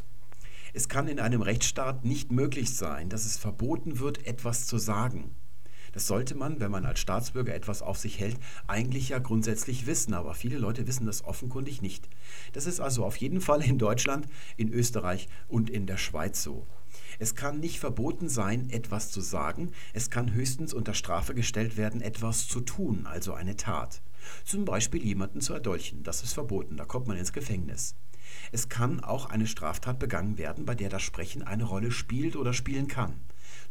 [0.74, 5.34] Es kann in einem Rechtsstaat nicht möglich sein, dass es verboten wird, etwas zu sagen.
[5.92, 10.14] Das sollte man, wenn man als Staatsbürger etwas auf sich hält, eigentlich ja grundsätzlich wissen,
[10.14, 12.08] aber viele Leute wissen das offenkundig nicht.
[12.52, 14.26] Das ist also auf jeden Fall in Deutschland,
[14.56, 16.66] in Österreich und in der Schweiz so.
[17.18, 22.00] Es kann nicht verboten sein, etwas zu sagen, es kann höchstens unter Strafe gestellt werden,
[22.00, 24.02] etwas zu tun, also eine Tat.
[24.44, 27.96] Zum Beispiel jemanden zu erdolchen, das ist verboten, da kommt man ins Gefängnis.
[28.50, 32.52] Es kann auch eine Straftat begangen werden, bei der das Sprechen eine Rolle spielt oder
[32.52, 33.20] spielen kann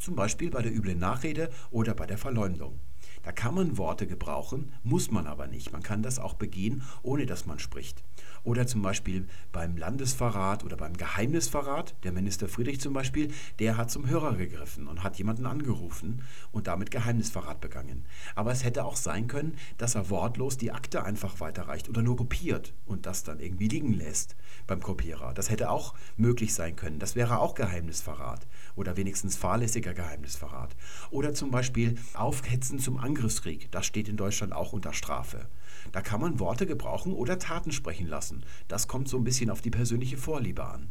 [0.02, 2.80] zum Beispiel bei der üblen Nachrede oder bei der Verleumdung.
[3.24, 5.72] Da kann man Worte gebrauchen, muss man aber nicht.
[5.72, 8.04] Man kann das auch begehen, ohne dass man spricht.
[8.44, 11.96] Oder zum Beispiel beim Landesverrat oder beim Geheimnisverrat.
[12.04, 16.66] Der Minister Friedrich zum Beispiel, der hat zum Hörer gegriffen und hat jemanden angerufen und
[16.66, 18.06] damit Geheimnisverrat begangen.
[18.34, 22.18] Aber es hätte auch sein können, dass er wortlos die Akte einfach weiterreicht oder nur
[22.18, 25.34] kopiert und das dann irgendwie liegen lässt beim Kopierer.
[25.36, 26.98] Das hätte auch möglich sein können.
[26.98, 30.76] Das wäre auch Geheimnisverrat oder wenigstens fahrlässiger Geheimnisverrat.
[31.12, 33.70] Oder zum Beispiel Aufhetzen zum Angriffskrieg.
[33.72, 35.48] Das steht in Deutschland auch unter Strafe.
[35.92, 38.44] Da kann man Worte gebrauchen oder Taten sprechen lassen.
[38.70, 40.88] Das kommt so ein bisschen auf die persönliche Vorliebe an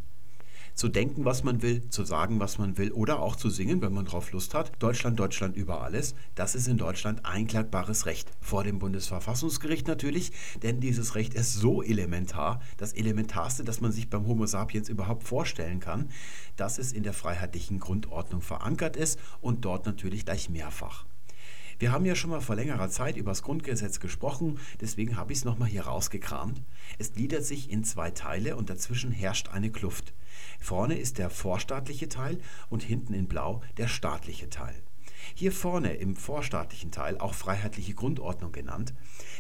[0.75, 3.93] zu denken, was man will, zu sagen, was man will oder auch zu singen, wenn
[3.93, 4.73] man drauf Lust hat.
[4.79, 6.15] Deutschland, Deutschland über alles.
[6.37, 8.31] Das ist in Deutschland einklagbares Recht.
[8.41, 14.09] Vor dem Bundesverfassungsgericht natürlich, denn dieses Recht ist so elementar, das Elementarste, das man sich
[14.09, 16.09] beim Homo sapiens überhaupt vorstellen kann,
[16.57, 21.05] dass es in der freiheitlichen Grundordnung verankert ist und dort natürlich gleich mehrfach.
[21.81, 25.39] Wir haben ja schon mal vor längerer Zeit über das Grundgesetz gesprochen, deswegen habe ich
[25.39, 26.61] es nochmal hier rausgekramt.
[26.99, 30.13] Es gliedert sich in zwei Teile und dazwischen herrscht eine Kluft.
[30.59, 32.39] Vorne ist der vorstaatliche Teil
[32.69, 34.75] und hinten in Blau der staatliche Teil.
[35.35, 38.93] Hier vorne im vorstaatlichen Teil, auch freiheitliche Grundordnung genannt,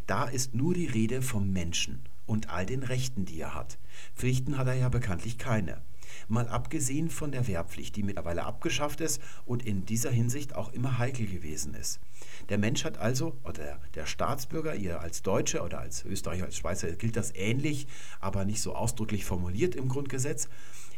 [0.06, 3.78] da ist nur die Rede vom Menschen und all den Rechten, die er hat.
[4.16, 5.82] Pflichten hat er ja bekanntlich keine.
[6.28, 10.98] Mal abgesehen von der Wehrpflicht, die mittlerweile abgeschafft ist und in dieser Hinsicht auch immer
[10.98, 12.00] heikel gewesen ist.
[12.48, 16.92] Der Mensch hat also, oder der Staatsbürger, ihr als Deutsche oder als Österreicher, als Schweizer,
[16.92, 17.86] gilt das ähnlich,
[18.20, 20.48] aber nicht so ausdrücklich formuliert im Grundgesetz.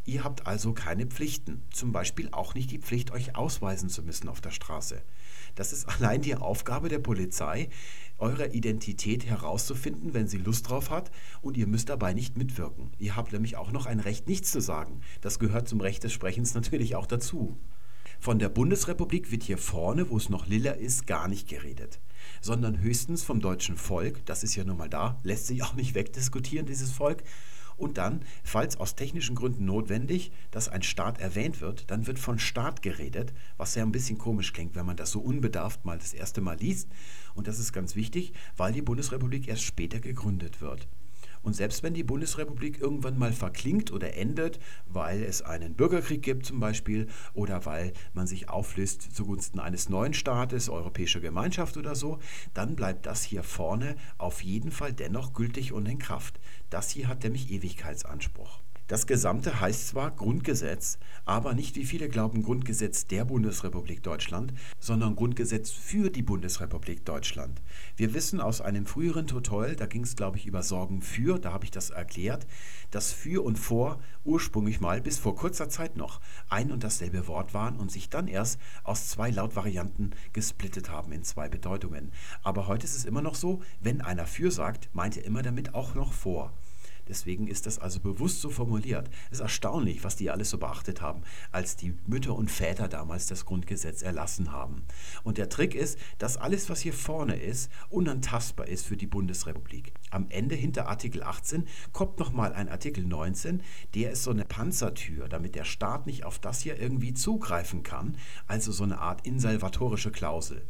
[0.04, 4.28] Ihr habt also keine Pflichten, zum Beispiel auch nicht die Pflicht, euch ausweisen zu müssen
[4.28, 5.00] auf der Straße.
[5.54, 7.68] Das ist allein die Aufgabe der Polizei,
[8.18, 12.90] eure Identität herauszufinden, wenn sie Lust drauf hat, und ihr müsst dabei nicht mitwirken.
[12.98, 15.02] Ihr habt nämlich auch noch ein Recht, nichts zu sagen.
[15.20, 17.56] Das gehört zum Recht des Sprechens natürlich auch dazu.
[18.18, 22.00] Von der Bundesrepublik wird hier vorne, wo es noch lila ist, gar nicht geredet,
[22.40, 25.94] sondern höchstens vom deutschen Volk, das ist ja nun mal da, lässt sich auch nicht
[25.94, 27.24] wegdiskutieren, dieses Volk,
[27.82, 32.38] und dann, falls aus technischen Gründen notwendig, dass ein Staat erwähnt wird, dann wird von
[32.38, 36.14] Staat geredet, was ja ein bisschen komisch klingt, wenn man das so unbedarft mal das
[36.14, 36.88] erste Mal liest.
[37.34, 40.88] Und das ist ganz wichtig, weil die Bundesrepublik erst später gegründet wird.
[41.42, 46.46] Und selbst wenn die Bundesrepublik irgendwann mal verklingt oder endet, weil es einen Bürgerkrieg gibt
[46.46, 52.18] zum Beispiel oder weil man sich auflöst zugunsten eines neuen Staates, Europäische Gemeinschaft oder so,
[52.54, 56.40] dann bleibt das hier vorne auf jeden Fall dennoch gültig und in Kraft.
[56.70, 58.61] Das hier hat nämlich Ewigkeitsanspruch.
[58.92, 65.16] Das Gesamte heißt zwar Grundgesetz, aber nicht wie viele glauben Grundgesetz der Bundesrepublik Deutschland, sondern
[65.16, 67.62] Grundgesetz für die Bundesrepublik Deutschland.
[67.96, 71.54] Wir wissen aus einem früheren Tutorial, da ging es glaube ich über Sorgen für, da
[71.54, 72.46] habe ich das erklärt,
[72.90, 77.54] dass für und vor ursprünglich mal bis vor kurzer Zeit noch ein und dasselbe Wort
[77.54, 82.12] waren und sich dann erst aus zwei Lautvarianten gesplittet haben in zwei Bedeutungen.
[82.42, 85.74] Aber heute ist es immer noch so, wenn einer für sagt, meint er immer damit
[85.74, 86.52] auch noch vor.
[87.08, 89.10] Deswegen ist das also bewusst so formuliert.
[89.30, 93.26] Es ist erstaunlich, was die alles so beachtet haben, als die Mütter und Väter damals
[93.26, 94.84] das Grundgesetz erlassen haben.
[95.22, 99.92] Und der Trick ist, dass alles, was hier vorne ist, unantastbar ist für die Bundesrepublik.
[100.10, 103.62] Am Ende hinter Artikel 18 kommt nochmal ein Artikel 19,
[103.94, 108.16] der ist so eine Panzertür, damit der Staat nicht auf das hier irgendwie zugreifen kann,
[108.46, 110.62] also so eine Art insalvatorische Klausel.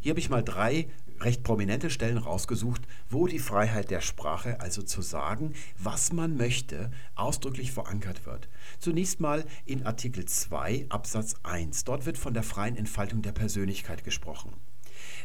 [0.00, 0.88] Hier habe ich mal drei
[1.24, 6.90] recht prominente Stellen rausgesucht, wo die Freiheit der Sprache, also zu sagen, was man möchte,
[7.14, 8.48] ausdrücklich verankert wird.
[8.78, 11.84] Zunächst mal in Artikel 2 Absatz 1.
[11.84, 14.52] Dort wird von der freien Entfaltung der Persönlichkeit gesprochen.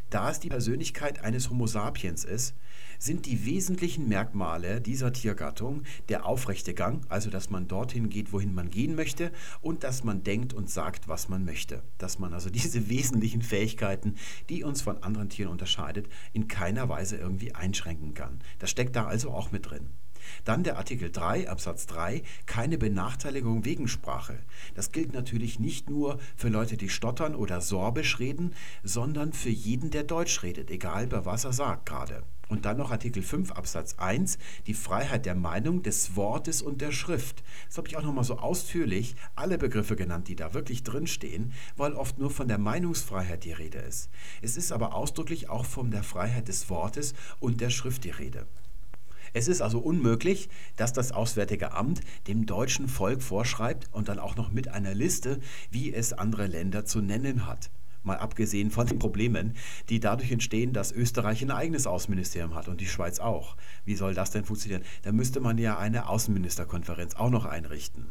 [0.09, 2.55] Da es die Persönlichkeit eines Homo sapiens ist,
[2.97, 8.55] sind die wesentlichen Merkmale dieser Tiergattung der aufrechte Gang, also dass man dorthin geht, wohin
[8.55, 11.83] man gehen möchte, und dass man denkt und sagt, was man möchte.
[11.97, 14.15] Dass man also diese wesentlichen Fähigkeiten,
[14.49, 18.39] die uns von anderen Tieren unterscheidet, in keiner Weise irgendwie einschränken kann.
[18.59, 19.89] Das steckt da also auch mit drin.
[20.45, 24.39] Dann der Artikel 3 Absatz 3, keine Benachteiligung wegen Sprache.
[24.75, 29.91] Das gilt natürlich nicht nur für Leute, die stottern oder sorbisch reden, sondern für jeden,
[29.91, 32.23] der Deutsch redet, egal bei was er sagt gerade.
[32.49, 34.37] Und dann noch Artikel 5 Absatz 1,
[34.67, 37.43] die Freiheit der Meinung, des Wortes und der Schrift.
[37.67, 41.93] Das habe ich auch nochmal so ausführlich alle Begriffe genannt, die da wirklich drinstehen, weil
[41.93, 44.09] oft nur von der Meinungsfreiheit die Rede ist.
[44.41, 48.47] Es ist aber ausdrücklich auch von der Freiheit des Wortes und der Schrift die Rede.
[49.33, 54.35] Es ist also unmöglich, dass das Auswärtige Amt dem deutschen Volk vorschreibt und dann auch
[54.35, 55.39] noch mit einer Liste,
[55.71, 57.69] wie es andere Länder zu nennen hat.
[58.03, 59.55] Mal abgesehen von den Problemen,
[59.89, 63.57] die dadurch entstehen, dass Österreich ein eigenes Außenministerium hat und die Schweiz auch.
[63.83, 64.83] Wie soll das denn funktionieren?
[65.01, 68.05] Da müsste man ja eine Außenministerkonferenz auch noch einrichten.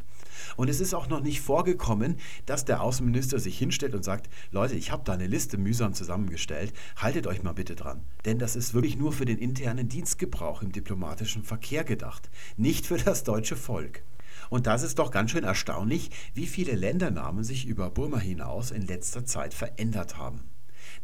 [0.57, 4.75] Und es ist auch noch nicht vorgekommen, dass der Außenminister sich hinstellt und sagt, Leute,
[4.75, 8.03] ich habe da eine Liste mühsam zusammengestellt, haltet euch mal bitte dran.
[8.25, 12.99] Denn das ist wirklich nur für den internen Dienstgebrauch im diplomatischen Verkehr gedacht, nicht für
[12.99, 14.03] das deutsche Volk.
[14.51, 18.83] Und das ist doch ganz schön erstaunlich, wie viele Ländernamen sich über Burma hinaus in
[18.83, 20.41] letzter Zeit verändert haben.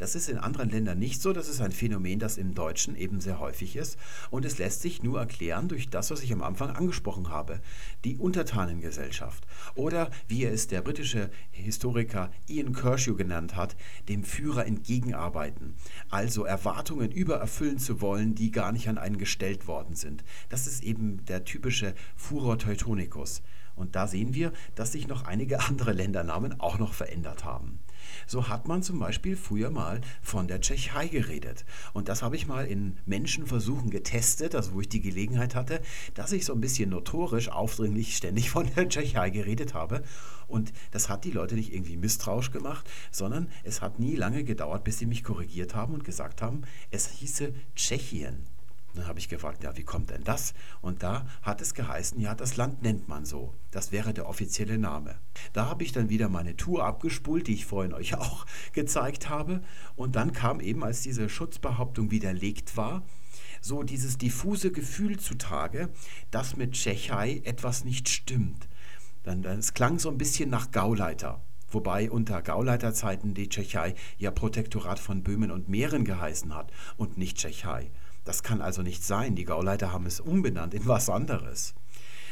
[0.02, 1.32] Das ist in anderen Ländern nicht so.
[1.32, 3.96] Das ist ein Phänomen, das im Deutschen eben sehr häufig ist.
[4.32, 7.60] Und es lässt sich nur erklären durch das, was ich am Anfang angesprochen habe.
[8.04, 9.46] Die Untertanengesellschaft.
[9.76, 13.76] Oder wie es der britische Historiker Ian Kershaw genannt hat,
[14.08, 15.76] dem Führer entgegenarbeiten.
[16.10, 20.24] Also Erwartungen übererfüllen zu wollen, die gar nicht an einen gestellt worden sind.
[20.48, 23.40] Das ist eben der typische Furor Teutonicus.
[23.74, 27.80] Und da sehen wir, dass sich noch einige andere Ländernamen auch noch verändert haben.
[28.26, 31.64] So hat man zum Beispiel früher mal von der Tschechei geredet.
[31.92, 35.80] Und das habe ich mal in Menschenversuchen getestet, also wo ich die Gelegenheit hatte,
[36.14, 40.02] dass ich so ein bisschen notorisch, aufdringlich ständig von der Tschechei geredet habe.
[40.48, 44.84] Und das hat die Leute nicht irgendwie misstrauisch gemacht, sondern es hat nie lange gedauert,
[44.84, 48.46] bis sie mich korrigiert haben und gesagt haben, es hieße Tschechien.
[48.94, 50.52] Dann habe ich gefragt, ja, wie kommt denn das?
[50.82, 53.54] Und da hat es geheißen, ja, das Land nennt man so.
[53.70, 55.16] Das wäre der offizielle Name.
[55.54, 59.62] Da habe ich dann wieder meine Tour abgespult, die ich vorhin euch auch gezeigt habe.
[59.96, 63.02] Und dann kam eben, als diese Schutzbehauptung widerlegt war,
[63.62, 65.88] so dieses diffuse Gefühl zutage,
[66.30, 68.68] dass mit Tschechei etwas nicht stimmt
[69.22, 71.40] Dann, es klang so ein bisschen nach Gauleiter.
[71.70, 77.38] Wobei unter Gauleiterzeiten die Tschechei ja Protektorat von Böhmen und Mähren geheißen hat und nicht
[77.38, 77.90] Tschechei.
[78.24, 79.34] Das kann also nicht sein.
[79.34, 81.74] Die Gauleiter haben es umbenannt in was anderes.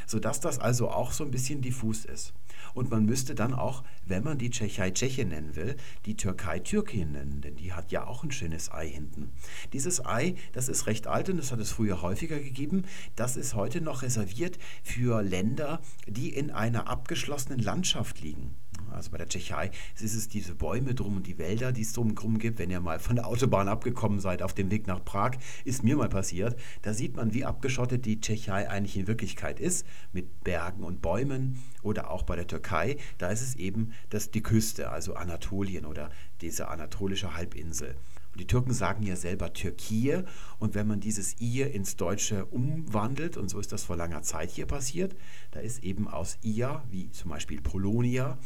[0.06, 2.32] Sodass das also auch so ein bisschen diffus ist.
[2.74, 5.76] Und man müsste dann auch, wenn man die Tschechei Tscheche nennen will,
[6.06, 9.32] die Türkei Türkin nennen, denn die hat ja auch ein schönes Ei hinten.
[9.72, 12.84] Dieses Ei, das ist recht alt und das hat es früher häufiger gegeben.
[13.16, 18.54] Das ist heute noch reserviert für Länder, die in einer abgeschlossenen Landschaft liegen.
[18.92, 22.38] Also bei der Tschechei ist es diese Bäume drum und die Wälder, die es drumherum
[22.38, 22.58] gibt.
[22.58, 25.32] Wenn ihr mal von der Autobahn abgekommen seid auf dem Weg nach Prag,
[25.64, 26.58] ist mir mal passiert.
[26.82, 31.62] Da sieht man, wie abgeschottet die Tschechei eigentlich in Wirklichkeit ist, mit Bergen und Bäumen.
[31.82, 36.10] Oder auch bei der Türkei, da ist es eben das, die Küste, also Anatolien oder
[36.40, 37.96] diese anatolische Halbinsel.
[38.32, 40.24] Und die Türken sagen ja selber Türkei
[40.58, 44.50] und wenn man dieses ihr ins Deutsche umwandelt, und so ist das vor langer Zeit
[44.50, 45.16] hier passiert,
[45.50, 48.38] da ist eben aus ihr, wie zum Beispiel Polonia,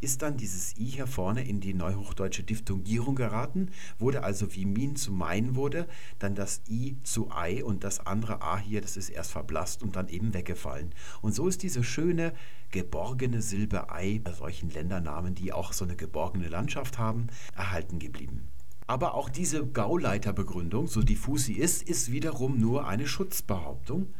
[0.00, 4.94] ist dann dieses i hier vorne in die neuhochdeutsche Diphthongierung geraten, wurde also wie min
[4.94, 9.08] zu mein wurde, dann das i zu ei und das andere a hier, das ist
[9.08, 10.94] erst verblasst und dann eben weggefallen.
[11.20, 12.32] Und so ist diese schöne
[12.70, 18.51] geborgene Silbe ei bei solchen Ländernamen, die auch so eine geborgene Landschaft haben, erhalten geblieben.
[18.86, 24.12] Aber auch diese Gauleiterbegründung, so diffus sie ist, ist wiederum nur eine Schutzbehauptung.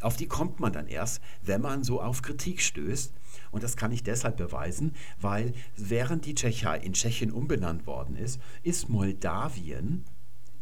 [0.00, 3.12] Auf die kommt man dann erst, wenn man so auf Kritik stößt.
[3.50, 8.40] Und das kann ich deshalb beweisen, weil während die Tschechei in Tschechien umbenannt worden ist,
[8.62, 10.04] ist Moldawien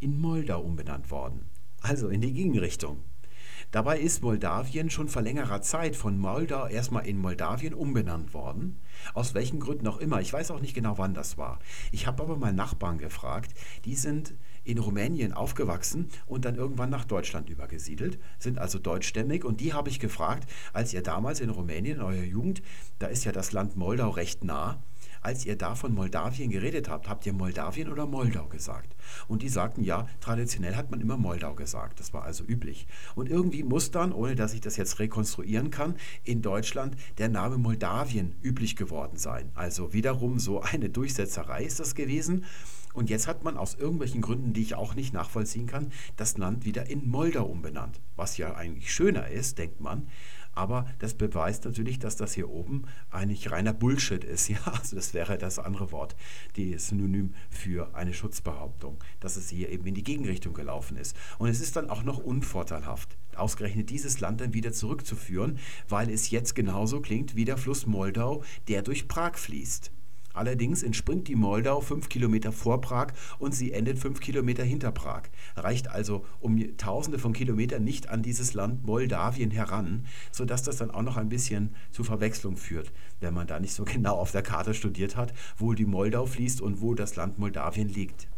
[0.01, 1.47] in Moldau umbenannt worden.
[1.81, 3.03] Also in die Gegenrichtung.
[3.71, 8.81] Dabei ist Moldawien schon vor längerer Zeit von Moldau erstmal in Moldawien umbenannt worden.
[9.13, 10.23] Aus welchen Gründen auch immer.
[10.23, 11.59] Ich weiß auch nicht genau, wann das war.
[11.93, 13.53] Ich habe aber mal Nachbarn gefragt.
[13.85, 14.33] Die sind
[14.65, 19.45] in Rumänien aufgewachsen und dann irgendwann nach Deutschland übergesiedelt, sind also deutschstämmig.
[19.45, 22.63] Und die habe ich gefragt, als ihr damals in Rumänien, in eurer Jugend,
[22.99, 24.83] da ist ja das Land Moldau recht nah,
[25.21, 28.95] als ihr da von Moldawien geredet habt, habt ihr Moldawien oder Moldau gesagt?
[29.27, 32.01] Und die sagten, ja, traditionell hat man immer Moldau gesagt.
[32.01, 32.87] Das war also üblich.
[33.15, 37.59] Und irgendwie muss dann, ohne dass ich das jetzt rekonstruieren kann, in Deutschland der Name
[37.59, 39.51] Moldawien üblich geworden sein.
[39.55, 42.45] Also wiederum so eine Durchsetzerei ist das gewesen.
[42.95, 46.65] Und jetzt hat man aus irgendwelchen Gründen, die ich auch nicht nachvollziehen kann, das Land
[46.65, 48.01] wieder in Moldau umbenannt.
[48.17, 50.09] Was ja eigentlich schöner ist, denkt man.
[50.59, 54.49] Aber das beweist natürlich, dass das hier oben eigentlich reiner Bullshit ist.
[54.49, 56.17] Ja, also das wäre das andere Wort,
[56.57, 61.15] die Synonym für eine Schutzbehauptung, dass es hier eben in die Gegenrichtung gelaufen ist.
[61.39, 66.31] Und es ist dann auch noch unvorteilhaft, ausgerechnet dieses Land dann wieder zurückzuführen, weil es
[66.31, 69.93] jetzt genauso klingt wie der Fluss Moldau, der durch Prag fließt.
[70.39, 73.09] Allerdings entspringt die Moldau fünf Kilometer vor Prag
[73.41, 75.23] und sie endet fünf Kilometer hinter Prag.
[75.57, 80.93] Reicht also um Tausende von Kilometern nicht an dieses Land Moldawien heran, sodass das dann
[80.93, 84.43] auch noch ein bisschen zu Verwechslung führt, wenn man da nicht so genau auf der
[84.43, 88.29] Karte studiert hat, wo die Moldau fließt und wo das Land Moldawien liegt.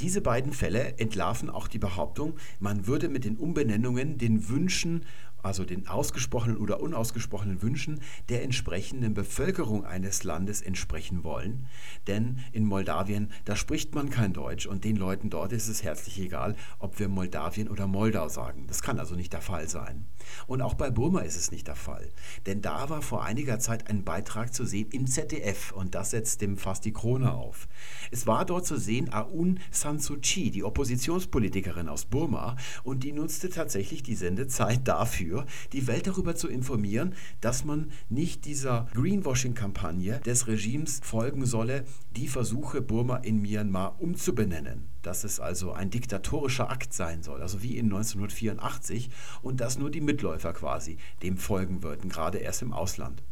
[0.00, 5.04] Diese beiden Fälle entlarven auch die Behauptung, man würde mit den Umbenennungen den Wünschen
[5.42, 11.66] also den ausgesprochenen oder unausgesprochenen Wünschen der entsprechenden Bevölkerung eines Landes entsprechen wollen.
[12.06, 16.18] Denn in Moldawien, da spricht man kein Deutsch und den Leuten dort ist es herzlich
[16.20, 18.66] egal, ob wir Moldawien oder Moldau sagen.
[18.68, 20.04] Das kann also nicht der Fall sein.
[20.46, 22.10] Und auch bei Burma ist es nicht der Fall.
[22.46, 26.40] Denn da war vor einiger Zeit ein Beitrag zu sehen im ZDF und das setzt
[26.40, 27.68] dem fast die Krone auf.
[28.10, 33.12] Es war dort zu sehen Aung San Suu Kyi, die Oppositionspolitikerin aus Burma, und die
[33.12, 38.88] nutzte tatsächlich die Sendezeit dafür, dafür, die Welt darüber zu informieren, dass man nicht dieser
[38.94, 41.84] Greenwashing-Kampagne des Regimes folgen solle,
[42.16, 44.88] die versuche, Burma in Myanmar umzubenennen.
[45.02, 49.10] Dass es also ein diktatorischer Akt sein soll, also wie in 1984,
[49.42, 53.22] und dass nur die Mitläufer quasi dem folgen würden, gerade erst im Ausland.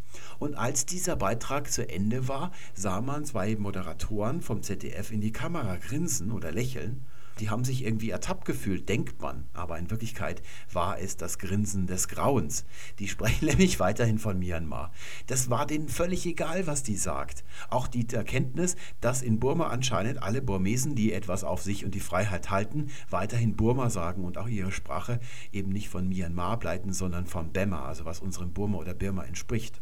[0.41, 5.33] Und als dieser Beitrag zu Ende war, sah man zwei Moderatoren vom ZDF in die
[5.33, 7.05] Kamera grinsen oder lächeln
[7.40, 9.46] die haben sich irgendwie ertappt gefühlt, denkt man.
[9.55, 12.64] Aber in Wirklichkeit war es das Grinsen des Grauens.
[12.98, 14.92] Die sprechen nämlich weiterhin von Myanmar.
[15.26, 17.44] Das war denen völlig egal, was die sagt.
[17.68, 22.00] Auch die Erkenntnis, dass in Burma anscheinend alle Burmesen, die etwas auf sich und die
[22.00, 25.20] Freiheit halten, weiterhin Burma sagen und auch ihre Sprache
[25.53, 29.81] eben nicht von Myanmar bleiben, sondern von Bema, also was unserem Burma oder Birma entspricht.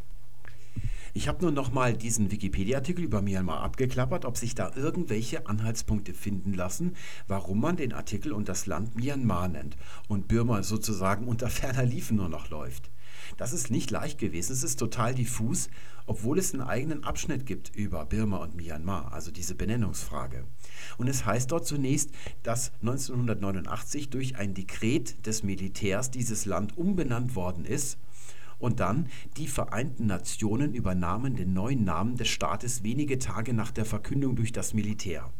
[1.18, 6.14] Ich habe nur noch mal diesen Wikipedia-Artikel über Myanmar abgeklappert, ob sich da irgendwelche Anhaltspunkte
[6.14, 6.94] finden lassen,
[7.26, 9.76] warum man den Artikel und das Land Myanmar nennt
[10.06, 12.92] und Birma sozusagen unter ferner Liefen nur noch läuft.
[13.36, 15.70] Das ist nicht leicht gewesen, es ist total diffus,
[16.06, 20.44] obwohl es einen eigenen Abschnitt gibt über Birma und Myanmar, also diese Benennungsfrage.
[20.98, 22.12] Und es heißt dort zunächst,
[22.44, 27.98] dass 1989 durch ein Dekret des Militärs dieses Land umbenannt worden ist
[28.58, 33.84] Und dann, die Vereinten Nationen übernahmen den neuen Namen des Staates wenige Tage nach der
[33.84, 35.30] Verkündung durch das Militär.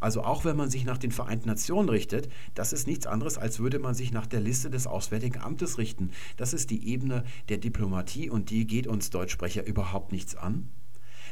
[0.00, 3.58] Also auch wenn man sich nach den Vereinten Nationen richtet, das ist nichts anderes, als
[3.58, 6.10] würde man sich nach der Liste des Auswärtigen Amtes richten.
[6.36, 10.68] Das ist die Ebene der Diplomatie und die geht uns Deutschsprecher überhaupt nichts an.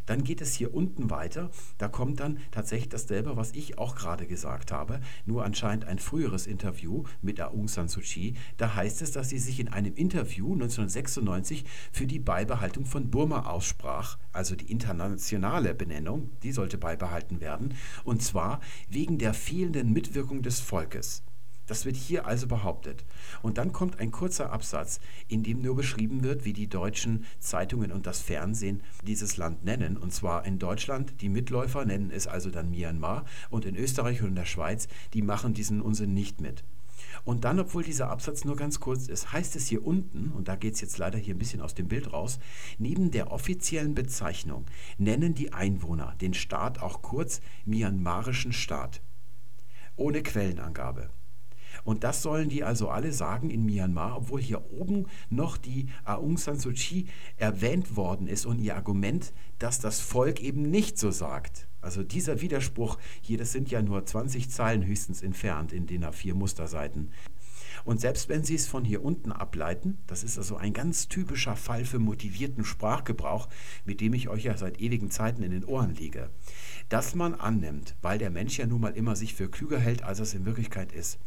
[0.06, 1.50] Dann geht es hier unten weiter.
[1.78, 6.46] Da kommt dann tatsächlich dasselbe, was ich auch gerade gesagt habe, nur anscheinend ein früheres
[6.46, 8.34] Interview mit Aung San Suu Kyi.
[8.56, 13.46] Da heißt es, dass sie sich in einem Interview 1996 für die Beibehaltung von Burma
[13.46, 20.42] aussprach, also die internationale Benennung, die sollte beibehalten werden, und zwar wegen der fehlenden Mitwirkung
[20.42, 21.22] des Volkes.
[21.66, 23.04] Das wird hier also behauptet.
[23.42, 27.92] Und dann kommt ein kurzer Absatz, in dem nur beschrieben wird, wie die deutschen Zeitungen
[27.92, 29.96] und das Fernsehen dieses Land nennen.
[29.96, 34.28] Und zwar in Deutschland, die Mitläufer nennen es also dann Myanmar und in Österreich und
[34.28, 36.64] in der Schweiz, die machen diesen Unsinn nicht mit.
[37.24, 40.56] Und dann, obwohl dieser Absatz nur ganz kurz ist, heißt es hier unten, und da
[40.56, 42.38] geht es jetzt leider hier ein bisschen aus dem Bild raus,
[42.78, 44.66] neben der offiziellen Bezeichnung
[44.98, 49.00] nennen die Einwohner den Staat auch kurz Myanmarischen Staat.
[49.96, 51.10] Ohne Quellenangabe.
[51.86, 56.36] Und das sollen die also alle sagen in Myanmar, obwohl hier oben noch die Aung
[56.36, 57.06] San Suu Kyi
[57.36, 61.68] erwähnt worden ist und ihr Argument, dass das Volk eben nicht so sagt.
[61.80, 66.34] Also dieser Widerspruch hier, das sind ja nur 20 Zeilen höchstens entfernt in den A4
[66.34, 67.12] Musterseiten.
[67.86, 71.54] Und selbst wenn Sie es von hier unten ableiten, das ist also ein ganz typischer
[71.54, 73.48] Fall für motivierten Sprachgebrauch,
[73.84, 76.30] mit dem ich euch ja seit ewigen Zeiten in den Ohren liege,
[76.88, 80.18] dass man annimmt, weil der Mensch ja nun mal immer sich für klüger hält, als
[80.18, 81.20] es in Wirklichkeit ist,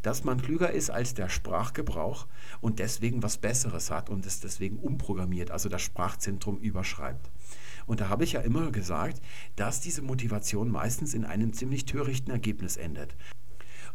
[0.00, 2.26] dass man klüger ist als der Sprachgebrauch
[2.62, 7.30] und deswegen was Besseres hat und es deswegen umprogrammiert, also das Sprachzentrum überschreibt.
[7.86, 9.20] Und da habe ich ja immer gesagt,
[9.56, 13.14] dass diese Motivation meistens in einem ziemlich törichten Ergebnis endet.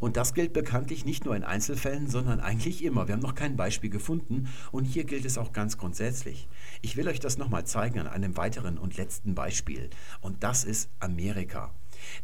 [0.03, 3.07] Und das gilt bekanntlich nicht nur in Einzelfällen, sondern eigentlich immer.
[3.07, 6.49] Wir haben noch kein Beispiel gefunden und hier gilt es auch ganz grundsätzlich.
[6.81, 9.89] Ich will euch das nochmal zeigen an einem weiteren und letzten Beispiel.
[10.19, 11.73] Und das ist Amerika.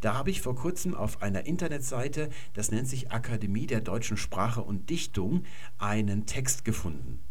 [0.01, 4.61] Da habe ich vor kurzem auf einer Internetseite, das nennt sich Akademie der deutschen Sprache
[4.61, 5.45] und Dichtung,
[5.77, 7.21] einen Text gefunden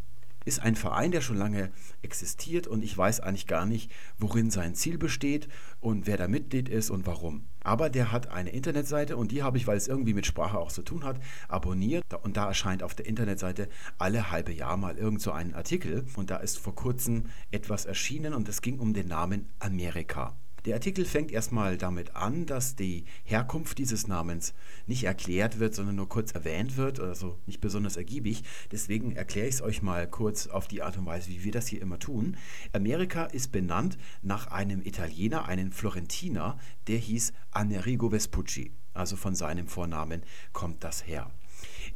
[0.48, 1.70] ist ein Verein, der schon lange
[2.02, 6.68] existiert und ich weiß eigentlich gar nicht, worin sein Ziel besteht und wer da Mitglied
[6.68, 7.46] ist und warum.
[7.60, 10.72] Aber der hat eine Internetseite und die habe ich, weil es irgendwie mit Sprache auch
[10.72, 12.02] zu tun hat, abonniert.
[12.22, 13.68] Und da erscheint auf der Internetseite
[13.98, 16.06] alle halbe Jahr mal irgend so ein Artikel.
[16.16, 20.34] Und da ist vor kurzem etwas erschienen und es ging um den Namen Amerika.
[20.68, 24.52] Der Artikel fängt erstmal damit an, dass die Herkunft dieses Namens
[24.86, 28.44] nicht erklärt wird, sondern nur kurz erwähnt wird, also nicht besonders ergiebig.
[28.70, 31.68] Deswegen erkläre ich es euch mal kurz auf die Art und Weise, wie wir das
[31.68, 32.36] hier immer tun.
[32.74, 38.72] Amerika ist benannt nach einem Italiener, einem Florentiner, der hieß Amerigo Vespucci.
[38.92, 40.20] Also von seinem Vornamen
[40.52, 41.30] kommt das her.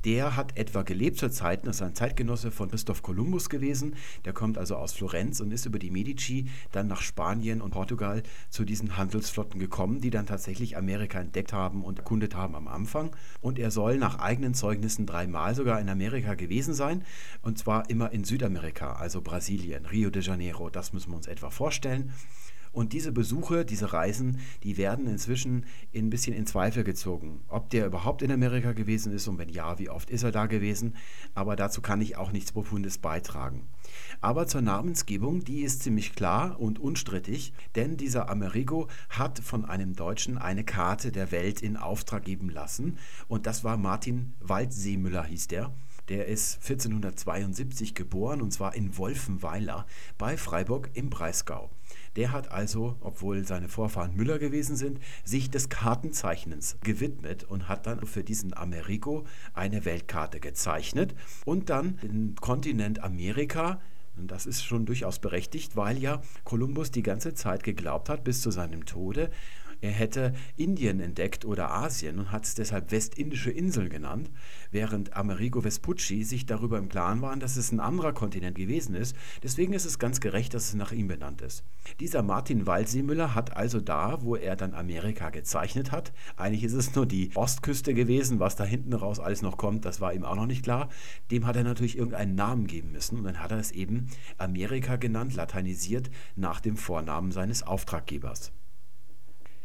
[0.04, 3.94] Der hat etwa gelebt zur Zeit, das ist ein Zeitgenosse von Christoph Kolumbus gewesen.
[4.24, 8.24] Der kommt also aus Florenz und ist über die Medici dann nach Spanien und Portugal
[8.50, 13.14] zu diesen Handelsflotten gekommen, die dann tatsächlich Amerika entdeckt haben und erkundet haben am Anfang.
[13.40, 17.04] Und er soll nach eigenen Zeugnissen dreimal sogar in Amerika gewesen sein.
[17.42, 20.68] Und zwar immer in Südamerika, also Brasilien, Rio de Janeiro.
[20.68, 22.12] Das müssen wir uns etwa vorstellen.
[22.72, 27.42] Und diese Besuche, diese Reisen, die werden inzwischen ein bisschen in Zweifel gezogen.
[27.48, 30.46] Ob der überhaupt in Amerika gewesen ist und wenn ja, wie oft ist er da
[30.46, 30.96] gewesen.
[31.34, 33.66] Aber dazu kann ich auch nichts Profundes beitragen.
[34.20, 39.94] Aber zur Namensgebung, die ist ziemlich klar und unstrittig, denn dieser Amerigo hat von einem
[39.94, 42.98] Deutschen eine Karte der Welt in Auftrag geben lassen.
[43.28, 45.72] Und das war Martin Waldseemüller, hieß der.
[46.08, 49.86] Der ist 1472 geboren und zwar in Wolfenweiler
[50.18, 51.70] bei Freiburg im Breisgau.
[52.16, 57.86] Der hat also, obwohl seine Vorfahren Müller gewesen sind, sich des Kartenzeichnens gewidmet und hat
[57.86, 63.80] dann für diesen Amerigo eine Weltkarte gezeichnet und dann den Kontinent Amerika
[64.16, 68.42] und das ist schon durchaus berechtigt, weil ja Kolumbus die ganze Zeit geglaubt hat, bis
[68.42, 69.30] zu seinem Tode,
[69.82, 74.30] er hätte Indien entdeckt oder Asien und hat es deshalb Westindische Inseln genannt,
[74.70, 79.16] während Amerigo Vespucci sich darüber im Klaren war, dass es ein anderer Kontinent gewesen ist.
[79.42, 81.64] Deswegen ist es ganz gerecht, dass es nach ihm benannt ist.
[81.98, 86.94] Dieser Martin Waldseemüller hat also da, wo er dann Amerika gezeichnet hat, eigentlich ist es
[86.94, 90.36] nur die Ostküste gewesen, was da hinten raus alles noch kommt, das war ihm auch
[90.36, 90.90] noch nicht klar.
[91.32, 94.06] Dem hat er natürlich irgendeinen Namen geben müssen und dann hat er es eben
[94.38, 98.52] Amerika genannt, lateinisiert nach dem Vornamen seines Auftraggebers.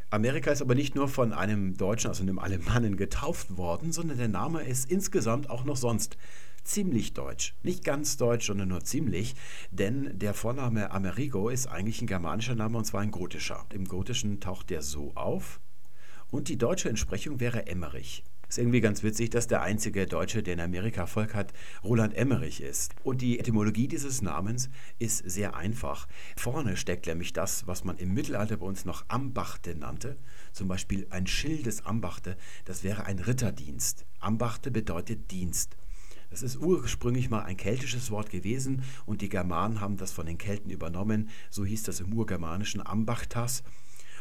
[0.09, 4.29] Amerika ist aber nicht nur von einem Deutschen, also einem Alemannen, getauft worden, sondern der
[4.29, 6.17] Name ist insgesamt auch noch sonst
[6.63, 7.55] ziemlich deutsch.
[7.61, 9.35] Nicht ganz deutsch, sondern nur ziemlich,
[9.71, 13.65] denn der Vorname Amerigo ist eigentlich ein germanischer Name und zwar ein gotischer.
[13.73, 15.59] Im Gotischen taucht der so auf
[16.31, 18.23] und die deutsche Entsprechung wäre Emmerich.
[18.49, 21.51] Ist irgendwie ganz witzig, dass der einzige Deutsche, der in Amerika Volk hat,
[21.83, 22.95] Roland Emmerich ist.
[23.03, 24.69] Und die Etymologie dieses Namens
[24.99, 26.07] ist sehr einfach.
[26.37, 30.17] Vorne steckt nämlich das, was man im Mittelalter bei uns noch Ambachte nannte.
[30.53, 34.05] Zum Beispiel ein Schild des Ambachte, das wäre ein Ritterdienst.
[34.19, 35.75] Ambachte bedeutet Dienst.
[36.29, 40.37] Das ist ursprünglich mal ein keltisches Wort gewesen und die Germanen haben das von den
[40.37, 41.29] Kelten übernommen.
[41.49, 43.63] So hieß das im Urgermanischen Ambachtas.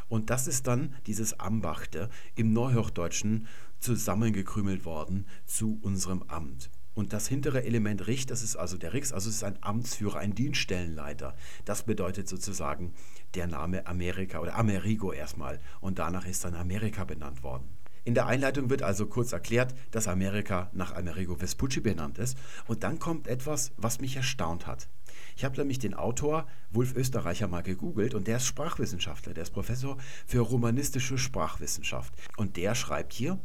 [0.08, 3.48] Und das ist dann dieses Ambachte im Neuhochdeutschen
[3.94, 6.70] zusammengekrümelt worden zu unserem Amt.
[6.94, 10.18] Und das hintere Element Richt, das ist also der Rix, also es ist ein Amtsführer,
[10.18, 11.36] ein Dienststellenleiter.
[11.64, 12.94] Das bedeutet sozusagen
[13.34, 15.60] der Name Amerika oder Amerigo erstmal.
[15.80, 17.68] Und danach ist dann Amerika benannt worden.
[18.04, 22.38] In der Einleitung wird also kurz erklärt, dass Amerika nach Amerigo Vespucci benannt ist.
[22.66, 24.88] Und dann kommt etwas, was mich erstaunt hat.
[25.36, 29.50] Ich habe nämlich den Autor Wulf Österreicher mal gegoogelt und der ist Sprachwissenschaftler, der ist
[29.50, 32.14] Professor für romanistische Sprachwissenschaft.
[32.38, 33.38] Und der schreibt hier,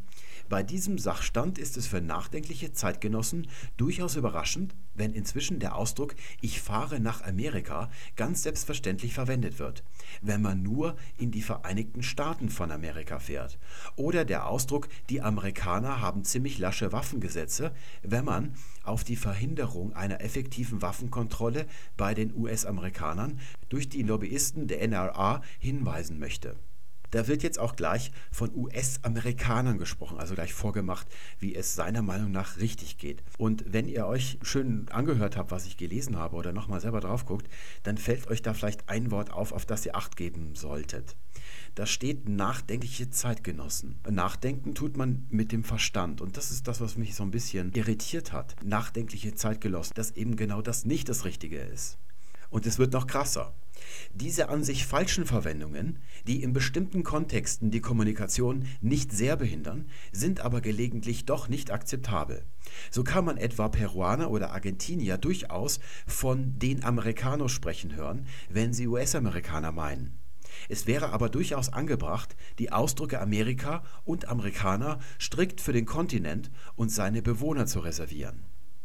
[0.52, 3.48] bei diesem Sachstand ist es für nachdenkliche Zeitgenossen
[3.78, 9.86] durchaus überraschend, wenn inzwischen der Ausdruck Ich fahre nach Amerika ganz selbstverständlich verwendet wird,
[10.22, 13.60] wenn man nur in die Vereinigten Staaten von Amerika fährt.
[13.96, 17.72] Oder der Ausdruck Die Amerikaner haben ziemlich lasche Waffengesetze,
[18.04, 23.40] wenn man auf die Verhinderung einer effektiven Waffenkontrolle bei den US-Amerikanern
[23.70, 26.58] durch die Lobbyisten der NRA hinweisen möchte.
[27.12, 31.08] Da wird jetzt auch gleich von US-Amerikanern gesprochen, also gleich vorgemacht,
[31.40, 33.24] wie es seiner Meinung nach richtig geht.
[33.38, 37.26] Und wenn ihr euch schön angehört habt, was ich gelesen habe oder nochmal selber drauf
[37.26, 37.48] guckt,
[37.84, 41.16] dann fällt euch da vielleicht ein Wort auf, auf das ihr Acht geben solltet.
[41.76, 44.00] Da steht nachdenkliche Zeitgenossen.
[44.10, 46.22] Nachdenken tut man mit dem Verstand.
[46.22, 48.56] Und das ist das, was mich so ein bisschen irritiert hat.
[48.64, 51.98] Nachdenkliche Zeitgenossen, dass eben genau das nicht das Richtige ist.
[52.50, 53.54] Und es wird noch krasser.
[54.14, 60.42] Diese an sich falschen Verwendungen, die in bestimmten Kontexten die Kommunikation nicht sehr behindern, sind
[60.42, 62.46] aber gelegentlich doch nicht akzeptabel.
[62.90, 68.88] So kann man etwa Peruaner oder Argentinier durchaus von den Amerikanos sprechen hören, wenn sie
[68.88, 70.18] US-Amerikaner meinen.
[70.70, 76.92] Es wäre aber durchaus angebracht, die Ausdrücke Amerika und Amerikaner strikt für den Kontinent und
[76.92, 78.44] seine Bewohner zu reservieren.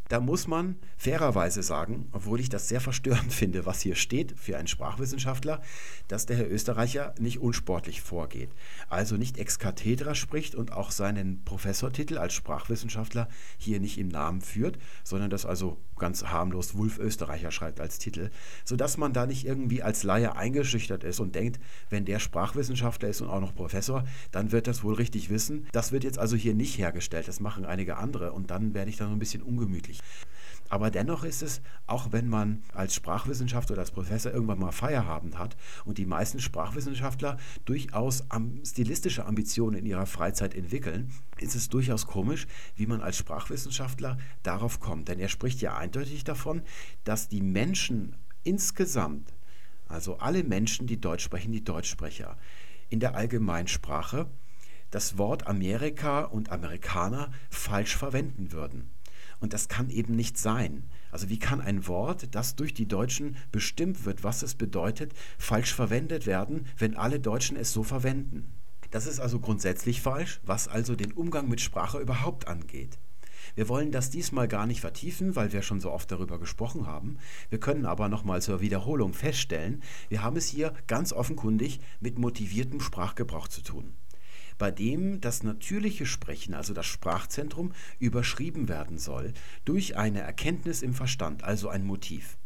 [0.09, 4.57] Da muss man fairerweise sagen, obwohl ich das sehr verstörend finde, was hier steht für
[4.57, 5.61] einen Sprachwissenschaftler,
[6.07, 8.51] dass der Herr Österreicher nicht unsportlich vorgeht.
[8.89, 13.29] Also nicht ex cathedra spricht und auch seinen Professortitel als Sprachwissenschaftler
[13.59, 18.31] hier nicht im Namen führt, sondern das also ganz harmlos Wulf Österreicher schreibt als Titel,
[18.65, 21.59] sodass man da nicht irgendwie als Laie eingeschüchtert ist und denkt,
[21.91, 25.67] wenn der Sprachwissenschaftler ist und auch noch Professor, dann wird das wohl richtig wissen.
[25.73, 28.99] Das wird jetzt also hier nicht hergestellt, das machen einige andere und dann werde ich
[28.99, 29.96] da so ein bisschen ungemütlich.
[30.69, 35.39] Aber dennoch ist es, auch wenn man als Sprachwissenschaftler oder als Professor irgendwann mal Feierabend
[35.39, 38.25] hat und die meisten Sprachwissenschaftler durchaus
[38.65, 44.81] stilistische Ambitionen in ihrer Freizeit entwickeln, ist es durchaus komisch, wie man als Sprachwissenschaftler darauf
[44.81, 45.09] kommt.
[45.09, 46.63] Denn er spricht ja eindeutig davon,
[47.05, 49.35] dass die Menschen insgesamt,
[49.89, 52.37] also alle Menschen, die Deutsch sprechen, die Deutschsprecher,
[52.89, 54.29] in der Allgemeinsprache
[54.91, 58.96] das Wort Amerika und Amerikaner falsch verwenden würden.
[59.41, 60.85] Und das kann eben nicht sein.
[61.11, 65.75] Also wie kann ein Wort, das durch die Deutschen bestimmt wird, was es bedeutet, falsch
[65.75, 68.53] verwendet werden, wenn alle Deutschen es so verwenden?
[68.91, 72.99] Das ist also grundsätzlich falsch, was also den Umgang mit Sprache überhaupt angeht.
[73.55, 77.19] Wir wollen das diesmal gar nicht vertiefen, weil wir schon so oft darüber gesprochen haben.
[77.49, 82.81] Wir können aber nochmal zur Wiederholung feststellen, wir haben es hier ganz offenkundig mit motiviertem
[82.81, 83.95] Sprachgebrauch zu tun
[84.59, 89.33] bei dem das natürliche Sprechen, also das Sprachzentrum, überschrieben werden soll
[89.65, 92.39] durch eine Erkenntnis im Verstand, also ein Motiv.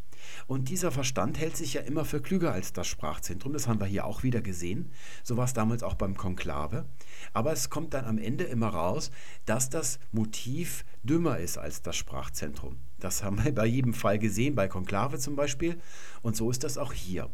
[0.46, 3.52] Und dieser Verstand hält sich ja immer für klüger als das Sprachzentrum.
[3.52, 4.90] Das haben wir hier auch wieder gesehen.
[5.22, 6.86] So war es damals auch beim Konklave.
[7.32, 9.10] Aber es kommt dann am Ende immer raus,
[9.46, 12.76] dass das Motiv dümmer ist als das Sprachzentrum.
[12.98, 15.80] Das haben wir bei jedem Fall gesehen, bei Konklave zum Beispiel.
[16.22, 17.30] Und so ist das auch hier.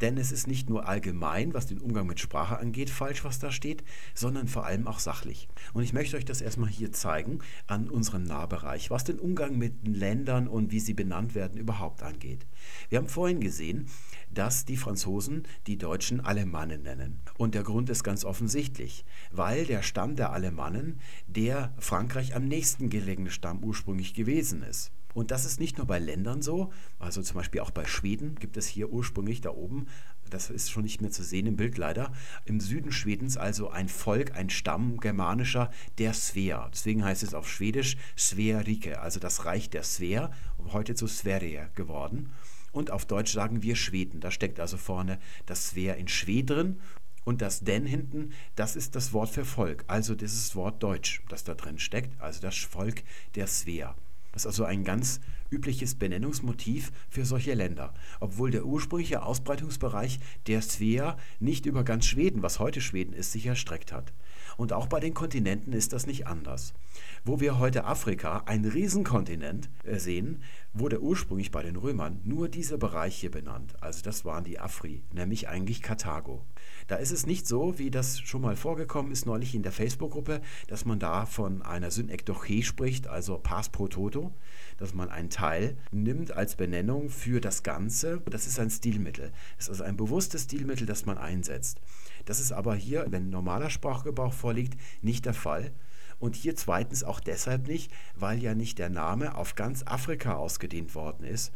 [0.00, 3.52] Denn es ist nicht nur allgemein, was den Umgang mit Sprache angeht, falsch, was da
[3.52, 3.84] steht,
[4.14, 5.48] sondern vor allem auch sachlich.
[5.74, 9.86] Und ich möchte euch das erstmal hier zeigen an unserem Nahbereich, was den Umgang mit
[9.86, 12.46] Ländern und wie sie benannt werden überhaupt angeht.
[12.88, 13.86] Wir haben vorhin gesehen,
[14.32, 17.20] dass die Franzosen die Deutschen Alemannen nennen.
[17.36, 22.90] Und der Grund ist ganz offensichtlich, weil der Stamm der Alemannen der Frankreich am nächsten
[22.90, 24.92] gelegene Stamm ursprünglich gewesen ist.
[25.14, 28.56] Und das ist nicht nur bei Ländern so, also zum Beispiel auch bei Schweden gibt
[28.56, 29.86] es hier ursprünglich da oben,
[30.30, 32.12] das ist schon nicht mehr zu sehen im Bild leider,
[32.44, 36.68] im Süden Schwedens also ein Volk, ein Stamm germanischer, der Svea.
[36.72, 40.30] Deswegen heißt es auf Schwedisch Sverike, also das Reich der Svea,
[40.72, 42.30] heute zu Sverige geworden.
[42.72, 44.20] Und auf Deutsch sagen wir Schweden.
[44.20, 46.78] Da steckt also vorne das Sver in Schwed drin
[47.24, 51.44] Und das denn hinten, das ist das Wort für Volk, also dieses Wort Deutsch, das
[51.44, 53.02] da drin steckt, also das Volk
[53.34, 53.94] der Svea.
[54.32, 55.20] Das ist also ein ganz
[55.50, 62.42] übliches Benennungsmotiv für solche Länder, obwohl der ursprüngliche Ausbreitungsbereich der Svea nicht über ganz Schweden,
[62.42, 64.12] was heute Schweden ist, sich erstreckt hat.
[64.56, 66.74] Und auch bei den Kontinenten ist das nicht anders.
[67.24, 72.78] Wo wir heute Afrika, ein Riesenkontinent, äh, sehen, wurde ursprünglich bei den Römern nur dieser
[72.78, 73.74] Bereich hier benannt.
[73.80, 76.44] Also das waren die Afri, nämlich eigentlich Karthago.
[76.88, 80.40] Da ist es nicht so, wie das schon mal vorgekommen ist neulich in der Facebook-Gruppe,
[80.66, 84.32] dass man da von einer Synekdoche spricht, also Pass pro Toto,
[84.76, 88.20] dass man einen Teil nimmt als Benennung für das Ganze.
[88.28, 89.32] Das ist ein Stilmittel.
[89.56, 91.80] Das ist also ein bewusstes Stilmittel, das man einsetzt.
[92.24, 95.72] Das ist aber hier, wenn normaler Sprachgebrauch vorliegt, nicht der Fall.
[96.18, 100.94] Und hier zweitens auch deshalb nicht, weil ja nicht der Name auf ganz Afrika ausgedehnt
[100.94, 101.50] worden ist,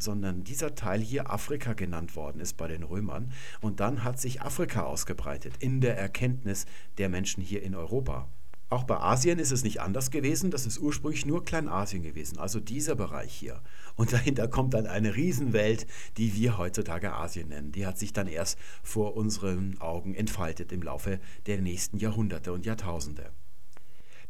[0.00, 3.32] sondern dieser Teil hier Afrika genannt worden ist bei den Römern.
[3.60, 6.66] Und dann hat sich Afrika ausgebreitet in der Erkenntnis
[6.98, 8.28] der Menschen hier in Europa.
[8.70, 10.52] Auch bei Asien ist es nicht anders gewesen.
[10.52, 13.60] Das ist ursprünglich nur Kleinasien gewesen, also dieser Bereich hier.
[13.96, 17.72] Und dahinter kommt dann eine Riesenwelt, die wir heutzutage Asien nennen.
[17.72, 22.64] Die hat sich dann erst vor unseren Augen entfaltet im Laufe der nächsten Jahrhunderte und
[22.64, 23.32] Jahrtausende.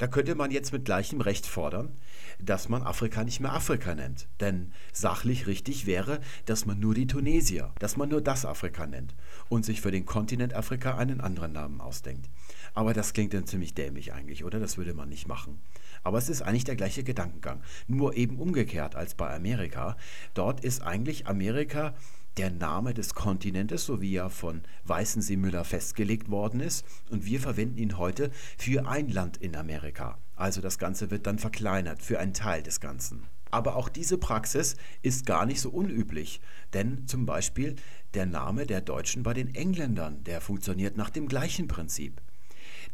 [0.01, 1.95] Da könnte man jetzt mit gleichem Recht fordern,
[2.41, 4.29] dass man Afrika nicht mehr Afrika nennt.
[4.41, 9.15] Denn sachlich richtig wäre, dass man nur die Tunesier, dass man nur das Afrika nennt
[9.51, 12.31] und sich für den Kontinent Afrika einen anderen Namen ausdenkt.
[12.73, 14.59] Aber das klingt dann ziemlich dämlich eigentlich, oder?
[14.59, 15.61] Das würde man nicht machen.
[16.03, 19.99] Aber es ist eigentlich der gleiche Gedankengang, nur eben umgekehrt als bei Amerika.
[20.33, 21.95] Dort ist eigentlich Amerika
[22.37, 26.85] der Name des Kontinentes, so wie er von Weißensee Müller festgelegt worden ist.
[27.11, 30.19] Und wir verwenden ihn heute für ein Land in Amerika.
[30.37, 33.25] Also das Ganze wird dann verkleinert für einen Teil des Ganzen.
[33.51, 36.41] Aber auch diese Praxis ist gar nicht so unüblich,
[36.73, 37.75] denn zum Beispiel
[38.15, 42.21] der Name der Deutschen bei den Engländern, der funktioniert nach dem gleichen Prinzip.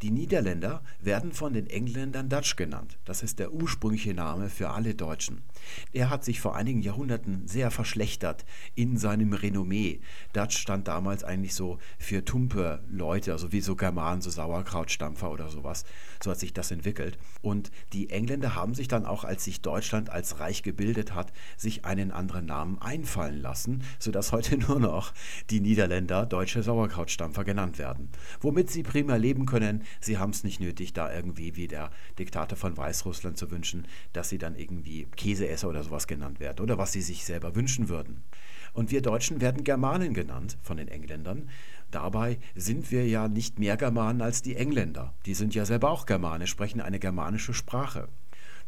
[0.03, 2.99] Die Niederländer werden von den Engländern Dutch genannt.
[3.05, 5.43] Das ist der ursprüngliche Name für alle Deutschen.
[5.93, 8.45] Er hat sich vor einigen Jahrhunderten sehr verschlechtert
[8.75, 10.01] in seinem Renommee.
[10.33, 15.49] Dutch stand damals eigentlich so für tumpe Leute, also wie so Germanen, so Sauerkrautstampfer oder
[15.49, 15.85] sowas.
[16.23, 17.19] So hat sich das entwickelt.
[17.43, 21.85] Und die Engländer haben sich dann auch, als sich Deutschland als Reich gebildet hat, sich
[21.85, 25.13] einen anderen Namen einfallen lassen, sodass heute nur noch
[25.51, 28.11] die Niederländer deutsche Sauerkrautstampfer genannt werden.
[28.41, 32.57] Womit sie prima leben können, sie haben es nicht nötig, da irgendwie wie der Diktator
[32.57, 35.07] von Weißrussland zu wünschen, dass sie dann irgendwie
[35.57, 38.23] Käseesser oder sowas genannt werden oder was sie sich selber wünschen würden.
[38.73, 41.49] Und wir Deutschen werden Germanen genannt von den Engländern.
[41.91, 45.15] Dabei sind wir ja nicht mehr Germanen als die Engländer.
[45.25, 48.09] Die sind ja selber auch Germane, sprechen eine germanische Sprache.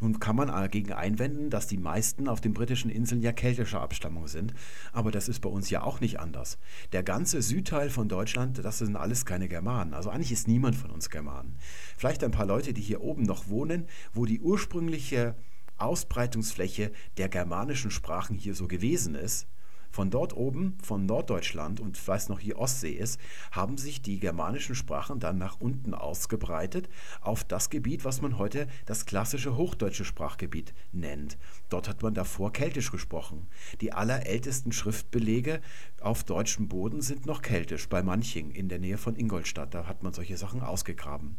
[0.01, 4.29] Nun kann man dagegen einwenden, dass die meisten auf den britischen Inseln ja keltischer Abstammung
[4.29, 4.55] sind,
[4.93, 6.57] aber das ist bei uns ja auch nicht anders.
[6.93, 9.95] Der ganze Südteil von Deutschland, das sind alles keine Germanen.
[9.95, 11.57] Also eigentlich ist niemand von uns Germanen.
[11.97, 15.35] Vielleicht ein paar Leute, die hier oben noch wohnen, wo die ursprüngliche
[15.79, 19.47] Ausbreitungsfläche der germanischen Sprachen hier so gewesen ist,
[19.91, 23.19] von dort oben, von Norddeutschland und weiß noch hier Ostsee ist,
[23.51, 26.89] haben sich die germanischen Sprachen dann nach unten ausgebreitet
[27.21, 31.39] auf das Gebiet, was man heute das klassische hochdeutsche Sprachgebiet nennt.
[31.69, 33.49] Dort hat man davor Keltisch gesprochen.
[33.81, 35.61] Die allerältesten Schriftbelege
[36.01, 39.75] auf deutschem Boden sind noch keltisch, bei Manching in der Nähe von Ingolstadt.
[39.75, 41.39] Da hat man solche Sachen ausgegraben.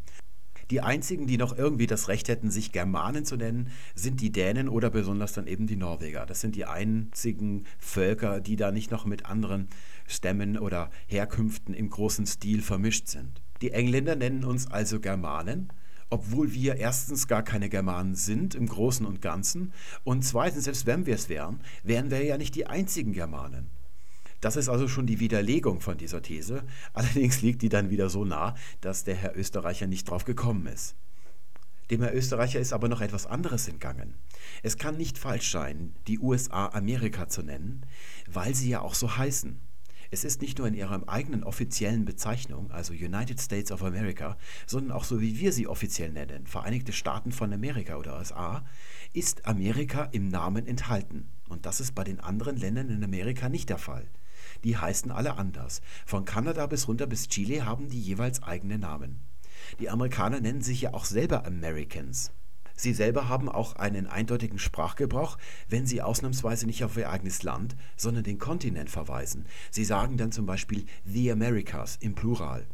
[0.71, 4.69] Die einzigen, die noch irgendwie das Recht hätten, sich Germanen zu nennen, sind die Dänen
[4.69, 6.27] oder besonders dann eben die Norweger.
[6.27, 9.67] Das sind die einzigen Völker, die da nicht noch mit anderen
[10.05, 13.41] Stämmen oder Herkünften im großen Stil vermischt sind.
[13.61, 15.69] Die Engländer nennen uns also Germanen,
[16.11, 21.05] obwohl wir erstens gar keine Germanen sind im Großen und Ganzen und zweitens, selbst wenn
[21.05, 23.69] wir es wären, wären wir ja nicht die einzigen Germanen.
[24.41, 26.63] Das ist also schon die Widerlegung von dieser These.
[26.93, 30.95] Allerdings liegt die dann wieder so nah, dass der Herr Österreicher nicht drauf gekommen ist.
[31.91, 34.13] Dem Herr Österreicher ist aber noch etwas anderes entgangen.
[34.61, 37.85] Es kann nicht falsch sein, die USA Amerika zu nennen,
[38.27, 39.59] weil sie ja auch so heißen.
[40.11, 44.91] Es ist nicht nur in ihrer eigenen offiziellen Bezeichnung, also United States of America, sondern
[44.91, 48.63] auch so wie wir sie offiziell nennen, Vereinigte Staaten von Amerika oder USA,
[49.13, 51.27] ist Amerika im Namen enthalten.
[51.47, 54.07] Und das ist bei den anderen Ländern in Amerika nicht der Fall
[54.63, 55.81] die heißen alle anders.
[56.05, 59.19] Von Kanada bis runter bis Chile haben die jeweils eigene Namen.
[59.79, 62.31] Die Amerikaner nennen sich ja auch selber Americans.
[62.75, 65.37] Sie selber haben auch einen eindeutigen Sprachgebrauch,
[65.67, 69.45] wenn sie ausnahmsweise nicht auf ihr eigenes Land, sondern den Kontinent verweisen.
[69.69, 72.65] Sie sagen dann zum Beispiel The Americas im Plural.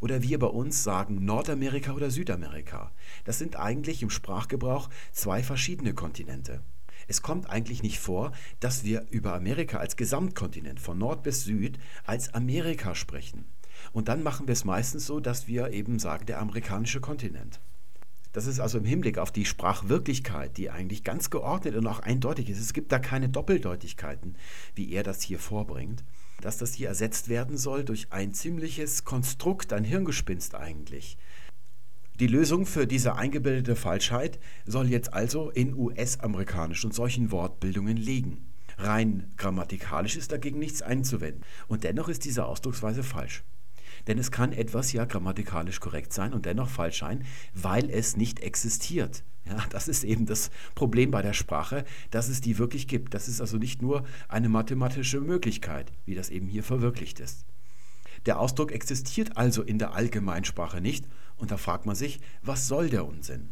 [0.00, 2.90] Oder wir bei uns sagen Nordamerika oder Südamerika.
[3.24, 6.60] Das sind eigentlich im Sprachgebrauch zwei verschiedene Kontinente.
[7.08, 11.78] Es kommt eigentlich nicht vor, dass wir über Amerika als Gesamtkontinent von Nord bis Süd
[12.04, 13.44] als Amerika sprechen.
[13.92, 17.60] Und dann machen wir es meistens so, dass wir eben sagen, der amerikanische Kontinent.
[18.32, 22.48] Das ist also im Hinblick auf die Sprachwirklichkeit, die eigentlich ganz geordnet und auch eindeutig
[22.48, 22.60] ist.
[22.60, 24.36] Es gibt da keine Doppeldeutigkeiten,
[24.74, 26.02] wie er das hier vorbringt.
[26.40, 31.18] Dass das hier ersetzt werden soll durch ein ziemliches Konstrukt, ein Hirngespinst eigentlich.
[32.20, 38.46] Die Lösung für diese eingebildete Falschheit soll jetzt also in US-amerikanischen und solchen Wortbildungen liegen.
[38.78, 41.42] Rein grammatikalisch ist dagegen nichts einzuwenden.
[41.68, 43.44] Und dennoch ist diese Ausdrucksweise falsch.
[44.06, 48.40] Denn es kann etwas ja grammatikalisch korrekt sein und dennoch falsch sein, weil es nicht
[48.40, 49.22] existiert.
[49.46, 53.14] Ja, das ist eben das Problem bei der Sprache, dass es die wirklich gibt.
[53.14, 57.44] Das ist also nicht nur eine mathematische Möglichkeit, wie das eben hier verwirklicht ist.
[58.26, 61.06] Der Ausdruck existiert also in der Allgemeinsprache nicht
[61.42, 63.50] und da fragt man sich, was soll der Unsinn?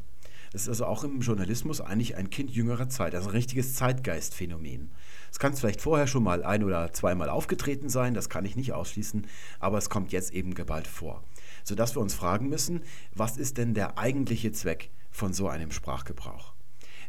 [0.52, 4.92] Das ist also auch im Journalismus eigentlich ein Kind jüngerer Zeit, also ein richtiges Zeitgeistphänomen.
[5.32, 8.72] Es kann vielleicht vorher schon mal ein oder zweimal aufgetreten sein, das kann ich nicht
[8.72, 9.26] ausschließen,
[9.58, 11.24] aber es kommt jetzt eben geballt vor.
[11.64, 12.82] Sodass wir uns fragen müssen,
[13.12, 16.54] was ist denn der eigentliche Zweck von so einem Sprachgebrauch?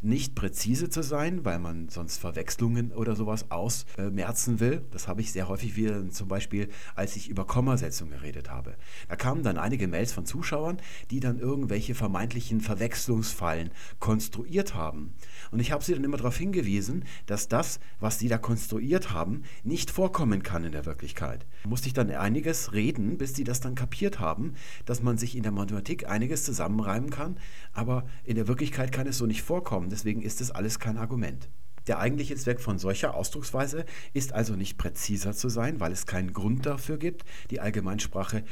[0.01, 4.81] Nicht präzise zu sein, weil man sonst Verwechslungen oder sowas ausmerzen will.
[4.91, 8.75] Das habe ich sehr häufig wieder zum Beispiel, als ich über Kommasetzung geredet habe.
[9.09, 10.77] Da kamen dann einige Mails von Zuschauern,
[11.11, 15.13] die dann irgendwelche vermeintlichen Verwechslungsfallen konstruiert haben.
[15.51, 19.43] Und ich habe sie dann immer darauf hingewiesen, dass das, was sie da konstruiert haben,
[19.63, 21.45] nicht vorkommen kann in der Wirklichkeit.
[21.63, 25.35] Da musste ich dann einiges reden, bis sie das dann kapiert haben, dass man sich
[25.35, 27.37] in der Mathematik einiges zusammenreimen kann,
[27.73, 29.90] aber in der Wirklichkeit kann es so nicht vorkommen.
[29.91, 31.49] Deswegen ist es alles kein Argument.
[31.87, 36.31] Der eigentliche Zweck von solcher Ausdrucksweise ist also nicht präziser zu sein, weil es keinen
[36.31, 37.25] Grund dafür gibt.
[37.49, 38.43] Die Allgemeinsprache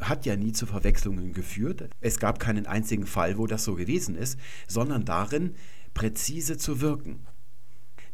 [0.00, 1.90] hat ja nie zu Verwechslungen geführt.
[2.00, 5.54] Es gab keinen einzigen Fall, wo das so gewesen ist, sondern darin,
[5.92, 7.26] präzise zu wirken.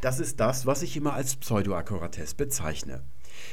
[0.01, 3.05] Das ist das, was ich immer als Pseudoakkuratesse bezeichne.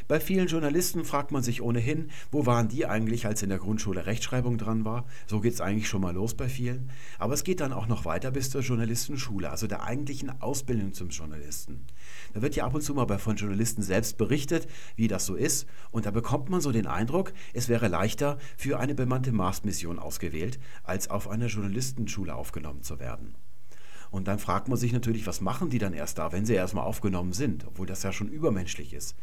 [0.08, 4.06] Bei vielen Journalisten fragt man sich ohnehin, wo waren die eigentlich, als in der Grundschule
[4.06, 5.06] Rechtschreibung dran war?
[5.28, 6.90] So geht es eigentlich schon mal los bei vielen.
[7.20, 11.10] Aber es geht dann auch noch weiter bis zur Journalistenschule, also der eigentlichen Ausbildung zum
[11.10, 11.86] Journalisten.
[12.34, 15.68] Da wird ja ab und zu mal von Journalisten selbst berichtet, wie das so ist.
[15.92, 20.60] Und da bekommt man so den Eindruck, es wäre leichter, für eine bemannte Mars-Mission ausgewählt,
[20.84, 23.36] als auf einer Journalistenschule aufgenommen zu werden.
[24.12, 26.84] Und dann fragt man sich natürlich, was machen die dann erst da, wenn sie erstmal
[26.84, 29.16] aufgenommen sind, obwohl das ja schon übermenschlich ist.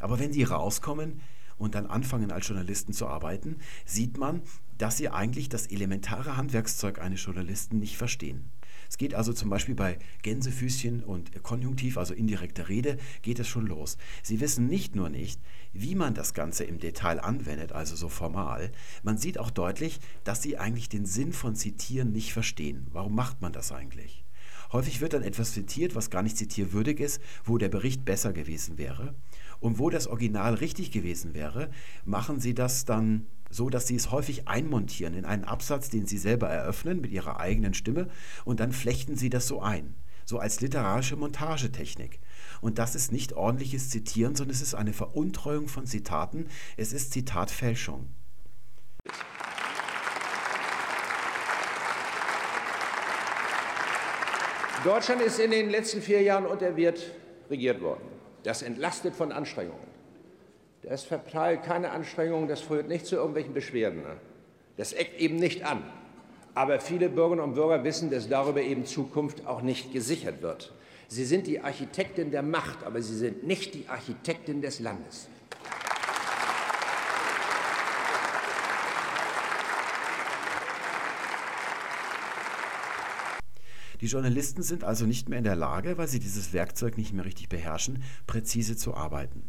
[0.00, 1.20] Aber wenn sie rauskommen
[1.58, 4.42] und dann anfangen als Journalisten zu arbeiten, sieht man,
[4.78, 8.50] dass sie eigentlich das elementare Handwerkszeug eines Journalisten nicht verstehen.
[8.88, 13.66] Es geht also zum Beispiel bei Gänsefüßchen und Konjunktiv, also indirekter Rede, geht es schon
[13.66, 13.96] los.
[14.22, 15.40] Sie wissen nicht nur nicht,
[15.72, 18.70] wie man das Ganze im Detail anwendet, also so formal,
[19.02, 22.86] man sieht auch deutlich, dass sie eigentlich den Sinn von Zitieren nicht verstehen.
[22.92, 24.24] Warum macht man das eigentlich?
[24.72, 28.78] Häufig wird dann etwas zitiert, was gar nicht zitierwürdig ist, wo der Bericht besser gewesen
[28.78, 29.14] wäre.
[29.60, 31.70] Und wo das Original richtig gewesen wäre,
[32.04, 36.18] machen sie das dann so, dass sie es häufig einmontieren in einen Absatz, den sie
[36.18, 38.08] selber eröffnen mit ihrer eigenen Stimme
[38.44, 39.94] und dann flechten sie das so ein,
[40.24, 42.20] so als literarische Montagetechnik.
[42.60, 46.46] Und das ist nicht ordentliches Zitieren, sondern es ist eine Veruntreuung von Zitaten,
[46.76, 48.08] es ist Zitatfälschung.
[54.84, 57.12] Deutschland ist in den letzten vier Jahren unter Wirt
[57.50, 58.15] regiert worden.
[58.46, 59.88] Das entlastet von Anstrengungen.
[60.82, 64.02] Das verteilt keine Anstrengungen, das führt nicht zu irgendwelchen Beschwerden.
[64.02, 64.16] Ne?
[64.76, 65.82] Das eckt eben nicht an.
[66.54, 70.72] Aber viele Bürgerinnen und Bürger wissen, dass darüber eben Zukunft auch nicht gesichert wird.
[71.08, 75.28] Sie sind die Architektin der Macht, aber sie sind nicht die Architektin des Landes.
[84.00, 87.24] Die Journalisten sind also nicht mehr in der Lage, weil sie dieses Werkzeug nicht mehr
[87.24, 89.42] richtig beherrschen, präzise zu arbeiten.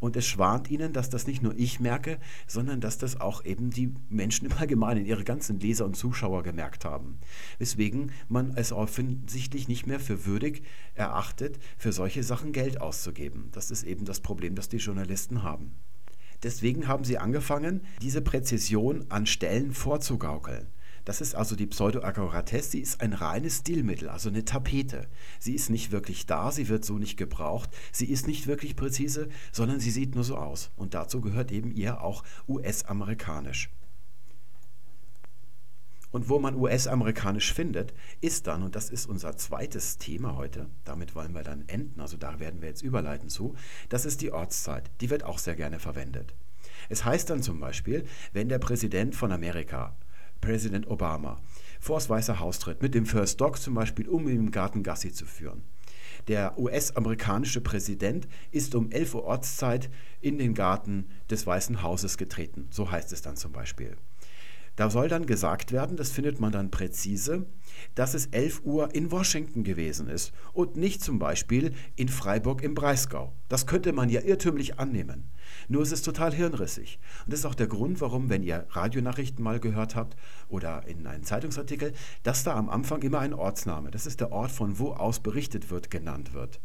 [0.00, 3.70] Und es schwant ihnen, dass das nicht nur ich merke, sondern dass das auch eben
[3.70, 7.18] die Menschen im Allgemeinen, ihre ganzen Leser und Zuschauer gemerkt haben.
[7.58, 10.62] Weswegen man es offensichtlich nicht mehr für würdig
[10.94, 13.48] erachtet, für solche Sachen Geld auszugeben.
[13.52, 15.74] Das ist eben das Problem, das die Journalisten haben.
[16.42, 20.66] Deswegen haben sie angefangen, diese Präzision an Stellen vorzugaukeln.
[21.04, 22.70] Das ist also die Pseudoakkuratesse.
[22.70, 25.08] Sie ist ein reines Stilmittel, also eine Tapete.
[25.38, 27.70] Sie ist nicht wirklich da, sie wird so nicht gebraucht.
[27.92, 30.70] Sie ist nicht wirklich präzise, sondern sie sieht nur so aus.
[30.76, 33.70] Und dazu gehört eben ihr auch US-amerikanisch.
[36.14, 41.16] Und wo man US-amerikanisch findet, ist dann, und das ist unser zweites Thema heute, damit
[41.16, 43.56] wollen wir dann enden, also da werden wir jetzt überleiten zu,
[43.88, 44.92] das ist die Ortszeit.
[45.00, 46.32] Die wird auch sehr gerne verwendet.
[46.88, 49.96] Es heißt dann zum Beispiel, wenn der Präsident von Amerika
[50.44, 51.40] Präsident Obama
[51.80, 55.10] vor das Weiße Haus tritt, mit dem First Dog zum Beispiel, um im Garten Gassi
[55.10, 55.62] zu führen.
[56.28, 59.90] Der US-amerikanische Präsident ist um 11 Uhr Ortszeit
[60.20, 62.68] in den Garten des Weißen Hauses getreten.
[62.70, 63.96] So heißt es dann zum Beispiel.
[64.76, 67.46] Da soll dann gesagt werden, das findet man dann präzise,
[67.94, 72.74] dass es 11 Uhr in Washington gewesen ist und nicht zum Beispiel in Freiburg im
[72.74, 73.32] Breisgau.
[73.48, 75.24] Das könnte man ja irrtümlich annehmen.
[75.68, 76.98] Nur ist es total hirnrissig.
[77.24, 80.16] Und das ist auch der Grund, warum, wenn ihr Radionachrichten mal gehört habt
[80.48, 81.92] oder in einem Zeitungsartikel,
[82.22, 85.70] dass da am Anfang immer ein Ortsname, das ist der Ort, von wo aus berichtet
[85.70, 86.60] wird, genannt wird.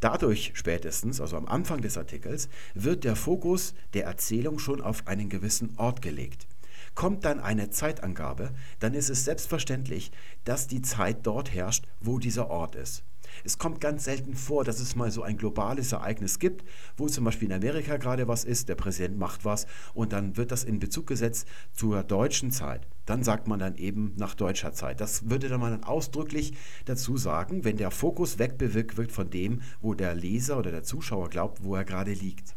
[0.00, 5.28] Dadurch spätestens, also am Anfang des Artikels, wird der Fokus der Erzählung schon auf einen
[5.28, 6.46] gewissen Ort gelegt.
[6.94, 10.10] Kommt dann eine Zeitangabe, dann ist es selbstverständlich,
[10.44, 13.04] dass die Zeit dort herrscht, wo dieser Ort ist.
[13.44, 16.64] Es kommt ganz selten vor, dass es mal so ein globales Ereignis gibt,
[16.96, 20.50] wo zum Beispiel in Amerika gerade was ist, der Präsident macht was und dann wird
[20.50, 22.86] das in Bezug gesetzt zur deutschen Zeit.
[23.06, 25.00] Dann sagt man dann eben nach deutscher Zeit.
[25.00, 29.62] Das würde dann man dann ausdrücklich dazu sagen, wenn der Fokus wegbewirkt wird von dem,
[29.80, 32.54] wo der Leser oder der Zuschauer glaubt, wo er gerade liegt.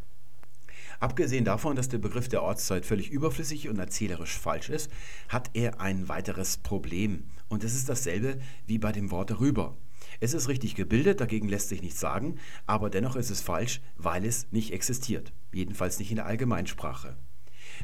[1.03, 4.89] Abgesehen davon, dass der Begriff der Ortszeit völlig überflüssig und erzählerisch falsch ist,
[5.27, 7.25] hat er ein weiteres Problem.
[7.49, 9.75] Und es ist dasselbe wie bei dem Wort rüber.
[10.21, 12.37] Es ist richtig gebildet, dagegen lässt sich nichts sagen,
[12.67, 15.33] aber dennoch ist es falsch, weil es nicht existiert.
[15.51, 17.17] Jedenfalls nicht in der Allgemeinsprache.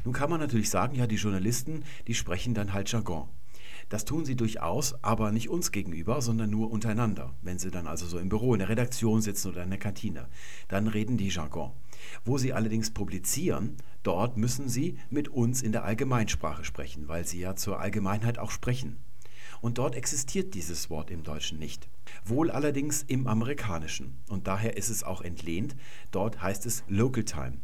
[0.02, 3.28] Nun kann man natürlich sagen, ja, die Journalisten, die sprechen dann halt Jargon.
[3.90, 7.34] Das tun sie durchaus, aber nicht uns gegenüber, sondern nur untereinander.
[7.42, 10.28] Wenn sie dann also so im Büro, in der Redaktion sitzen oder in der Kantine,
[10.68, 11.72] dann reden die Jargon.
[12.24, 17.40] Wo sie allerdings publizieren, dort müssen sie mit uns in der Allgemeinsprache sprechen, weil sie
[17.40, 18.98] ja zur Allgemeinheit auch sprechen.
[19.60, 21.88] Und dort existiert dieses Wort im Deutschen nicht.
[22.24, 24.16] Wohl allerdings im Amerikanischen.
[24.28, 25.76] Und daher ist es auch entlehnt.
[26.10, 27.58] Dort heißt es Local Time.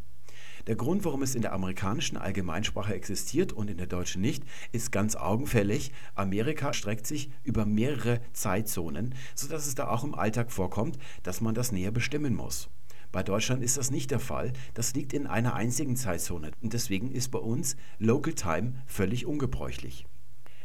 [0.67, 4.91] Der Grund, warum es in der amerikanischen Allgemeinsprache existiert und in der deutschen nicht, ist
[4.91, 5.93] ganz augenfällig.
[6.17, 11.55] Amerika streckt sich über mehrere Zeitzonen, sodass es da auch im Alltag vorkommt, dass man
[11.55, 12.69] das näher bestimmen muss.
[13.17, 14.53] Bei Deutschland ist das nicht der Fall.
[14.75, 20.05] Das liegt in einer einzigen Zeitzone und deswegen ist bei uns Local Time völlig ungebräuchlich.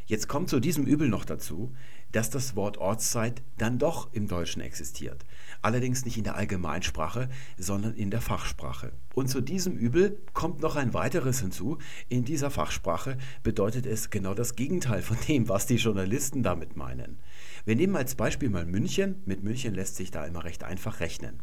[0.05, 1.73] Jetzt kommt zu diesem Übel noch dazu,
[2.11, 5.23] dass das Wort Ortszeit dann doch im Deutschen existiert.
[5.61, 8.91] Allerdings nicht in der Allgemeinsprache, sondern in der Fachsprache.
[9.15, 11.77] Und zu diesem Übel kommt noch ein weiteres hinzu.
[12.09, 17.17] In dieser Fachsprache bedeutet es genau das Gegenteil von dem, was die Journalisten damit meinen.
[17.63, 19.21] Wir nehmen als Beispiel mal München.
[19.23, 21.39] Mit München lässt sich da immer recht einfach rechnen.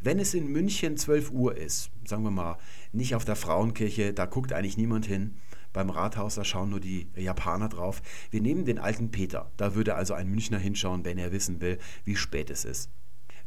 [0.00, 2.58] Wenn es in München 12 Uhr ist, sagen wir mal,
[2.92, 5.36] nicht auf der Frauenkirche, da guckt eigentlich niemand hin,
[5.72, 8.00] beim Rathaus, da schauen nur die Japaner drauf.
[8.30, 9.52] Wir nehmen den alten Peter.
[9.58, 12.90] Da würde also ein Münchner hinschauen, wenn er wissen will, wie spät es ist.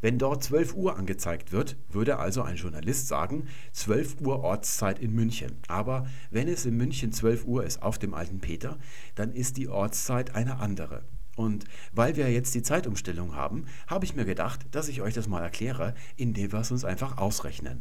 [0.00, 5.12] Wenn dort 12 Uhr angezeigt wird, würde also ein Journalist sagen, 12 Uhr Ortszeit in
[5.12, 5.58] München.
[5.68, 8.78] Aber wenn es in München 12 Uhr ist auf dem alten Peter,
[9.14, 11.02] dann ist die Ortszeit eine andere.
[11.40, 15.26] Und weil wir jetzt die Zeitumstellung haben, habe ich mir gedacht, dass ich euch das
[15.26, 17.80] mal erkläre, indem wir es uns einfach ausrechnen.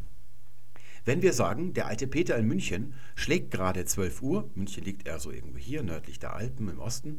[1.04, 5.20] Wenn wir sagen, der alte Peter in München schlägt gerade 12 Uhr, München liegt eher
[5.20, 7.18] so irgendwo hier nördlich der Alpen im Osten,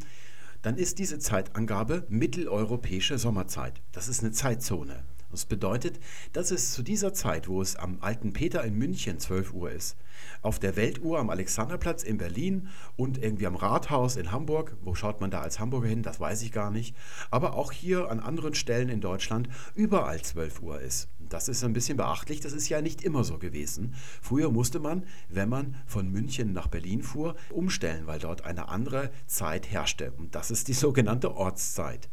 [0.62, 3.82] dann ist diese Zeitangabe mitteleuropäische Sommerzeit.
[3.92, 5.04] Das ist eine Zeitzone.
[5.30, 6.00] Das bedeutet,
[6.32, 9.96] dass es zu dieser Zeit, wo es am alten Peter in München 12 Uhr ist,
[10.42, 15.20] auf der Weltuhr am Alexanderplatz in Berlin und irgendwie am Rathaus in Hamburg, wo schaut
[15.20, 16.96] man da als Hamburger hin, das weiß ich gar nicht,
[17.30, 21.08] aber auch hier an anderen Stellen in Deutschland überall 12 Uhr ist.
[21.28, 23.94] Das ist ein bisschen beachtlich, das ist ja nicht immer so gewesen.
[24.20, 29.12] Früher musste man, wenn man von München nach Berlin fuhr, umstellen, weil dort eine andere
[29.28, 30.10] Zeit herrschte.
[30.10, 32.08] Und das ist die sogenannte Ortszeit.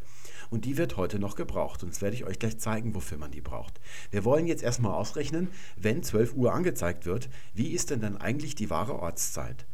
[0.49, 1.83] Und die wird heute noch gebraucht.
[1.83, 3.79] Und das werde ich euch gleich zeigen, wofür man die braucht.
[4.11, 8.55] Wir wollen jetzt erstmal ausrechnen, wenn 12 Uhr angezeigt wird, wie ist denn dann eigentlich
[8.55, 9.65] die wahre Ortszeit?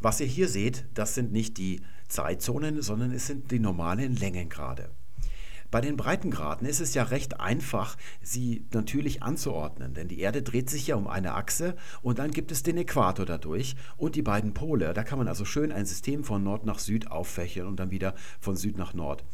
[0.00, 4.90] Was ihr hier seht, das sind nicht die Zeitzonen, sondern es sind die normalen Längengrade.
[5.74, 10.70] Bei den Breitengraden ist es ja recht einfach, sie natürlich anzuordnen, denn die Erde dreht
[10.70, 14.54] sich ja um eine Achse und dann gibt es den Äquator dadurch und die beiden
[14.54, 14.94] Pole.
[14.94, 18.14] Da kann man also schön ein System von Nord nach Süd auffächern und dann wieder
[18.38, 19.24] von Süd nach Nord.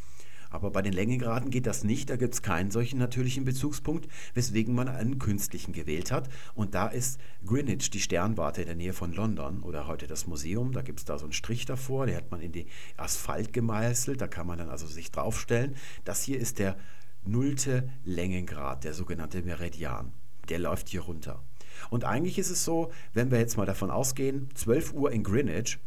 [0.51, 4.75] Aber bei den Längengraden geht das nicht, da gibt es keinen solchen natürlichen Bezugspunkt, weswegen
[4.75, 6.29] man einen künstlichen gewählt hat.
[6.55, 10.73] Und da ist Greenwich, die Sternwarte in der Nähe von London oder heute das Museum,
[10.73, 14.21] da gibt es da so einen Strich davor, der hat man in die Asphalt gemeißelt,
[14.21, 15.77] da kann man dann also sich draufstellen.
[16.05, 16.77] Das hier ist der
[17.25, 20.13] nullte Längengrad, der sogenannte Meridian.
[20.49, 21.45] Der läuft hier runter.
[21.91, 25.79] Und eigentlich ist es so, wenn wir jetzt mal davon ausgehen, 12 Uhr in Greenwich,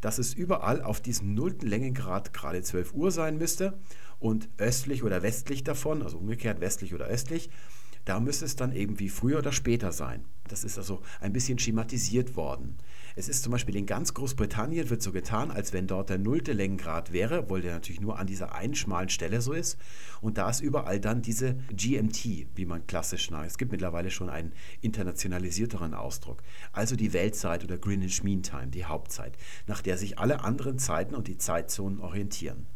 [0.00, 3.78] dass es überall auf diesem nullten Längengrad gerade 12 Uhr sein müsste
[4.22, 7.50] und östlich oder westlich davon, also umgekehrt westlich oder östlich,
[8.04, 10.24] da müsste es dann eben wie früher oder später sein.
[10.48, 12.76] Das ist also ein bisschen schematisiert worden.
[13.14, 16.52] Es ist zum Beispiel in ganz Großbritannien wird so getan, als wenn dort der nullte
[16.52, 19.76] Längengrad wäre, obwohl der natürlich nur an dieser einen schmalen Stelle so ist.
[20.20, 23.46] Und da ist überall dann diese GMT, wie man klassisch nennt.
[23.46, 26.42] Es gibt mittlerweile schon einen internationalisierteren Ausdruck.
[26.72, 31.14] Also die Weltzeit oder Greenwich Mean Time, die Hauptzeit, nach der sich alle anderen Zeiten
[31.14, 32.66] und die Zeitzonen orientieren.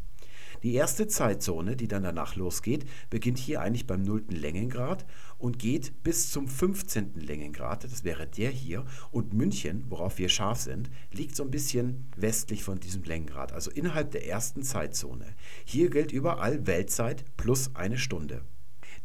[0.67, 4.25] Die erste Zeitzone, die dann danach losgeht, beginnt hier eigentlich beim 0.
[4.31, 5.07] Längengrad
[5.39, 7.15] und geht bis zum 15.
[7.15, 8.85] Längengrad, das wäre der hier.
[9.13, 13.71] Und München, worauf wir scharf sind, liegt so ein bisschen westlich von diesem Längengrad, also
[13.71, 15.37] innerhalb der ersten Zeitzone.
[15.65, 18.43] Hier gilt überall Weltzeit plus eine Stunde.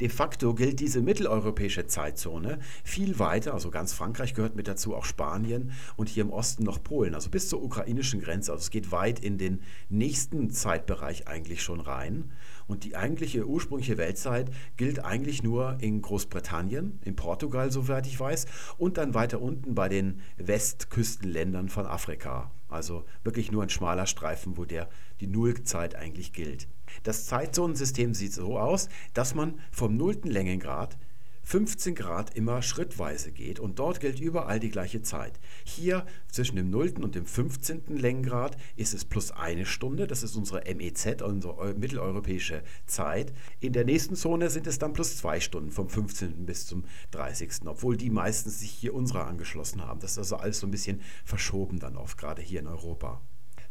[0.01, 5.05] De facto gilt diese mitteleuropäische Zeitzone viel weiter, also ganz Frankreich gehört mit dazu, auch
[5.05, 8.51] Spanien und hier im Osten noch Polen, also bis zur ukrainischen Grenze.
[8.51, 12.31] Also es geht weit in den nächsten Zeitbereich eigentlich schon rein.
[12.65, 18.47] Und die eigentliche ursprüngliche Weltzeit gilt eigentlich nur in Großbritannien, in Portugal, soweit ich weiß,
[18.79, 22.49] und dann weiter unten bei den Westküstenländern von Afrika.
[22.69, 24.89] Also wirklich nur ein schmaler Streifen, wo der,
[25.19, 26.67] die Nullzeit eigentlich gilt.
[27.03, 30.97] Das Zeitzonensystem sieht so aus, dass man vom nullten Längengrad
[31.43, 35.39] 15 Grad immer schrittweise geht und dort gilt überall die gleiche Zeit.
[35.65, 36.93] Hier zwischen dem 0.
[37.01, 37.97] und dem 15.
[37.97, 43.33] Längengrad ist es plus eine Stunde, das ist unsere MEZ, unsere mitteleuropäische Zeit.
[43.59, 46.45] In der nächsten Zone sind es dann plus zwei Stunden, vom 15.
[46.45, 47.65] bis zum 30.
[47.65, 49.99] Obwohl die meistens sich hier unserer angeschlossen haben.
[49.99, 53.19] Das ist also alles so ein bisschen verschoben dann oft, gerade hier in Europa.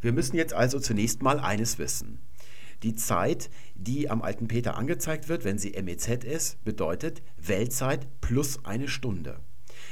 [0.01, 2.19] Wir müssen jetzt also zunächst mal eines wissen.
[2.83, 8.65] Die Zeit, die am alten Peter angezeigt wird, wenn sie MEZ ist, bedeutet Weltzeit plus
[8.65, 9.39] eine Stunde.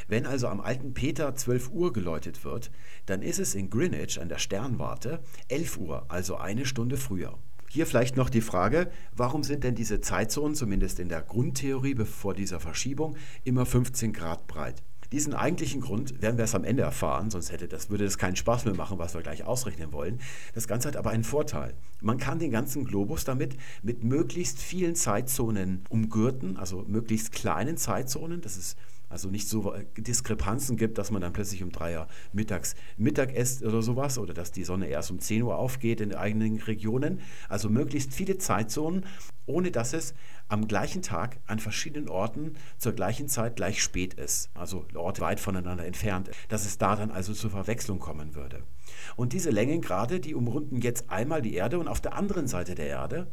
[0.07, 2.71] Wenn also am alten Peter 12 Uhr geläutet wird,
[3.05, 5.19] dann ist es in Greenwich an der Sternwarte
[5.49, 7.37] 11 Uhr, also eine Stunde früher.
[7.69, 12.33] Hier vielleicht noch die Frage, warum sind denn diese Zeitzonen, zumindest in der Grundtheorie bevor
[12.33, 14.81] dieser Verschiebung, immer 15 Grad breit?
[15.11, 18.35] Diesen eigentlichen Grund werden wir erst am Ende erfahren, sonst hätte das, würde das keinen
[18.35, 20.19] Spaß mehr machen, was wir gleich ausrechnen wollen.
[20.53, 21.73] Das Ganze hat aber einen Vorteil.
[21.99, 28.41] Man kann den ganzen Globus damit mit möglichst vielen Zeitzonen umgürten, also möglichst kleinen Zeitzonen.
[28.41, 28.77] Das ist
[29.09, 33.63] also nicht so Diskrepanzen gibt, dass man dann plötzlich um 3 Uhr mittags Mittag isst
[33.63, 37.21] oder sowas oder dass die Sonne erst um 10 Uhr aufgeht in eigenen Regionen.
[37.47, 39.05] Also möglichst viele Zeitzonen,
[39.45, 40.13] ohne dass es
[40.47, 44.49] am gleichen Tag an verschiedenen Orten zur gleichen Zeit gleich spät ist.
[44.53, 48.63] Also Orte weit voneinander entfernt, dass es da dann also zur Verwechslung kommen würde.
[49.15, 52.87] Und diese Längengrade, die umrunden jetzt einmal die Erde und auf der anderen Seite der
[52.87, 53.27] Erde,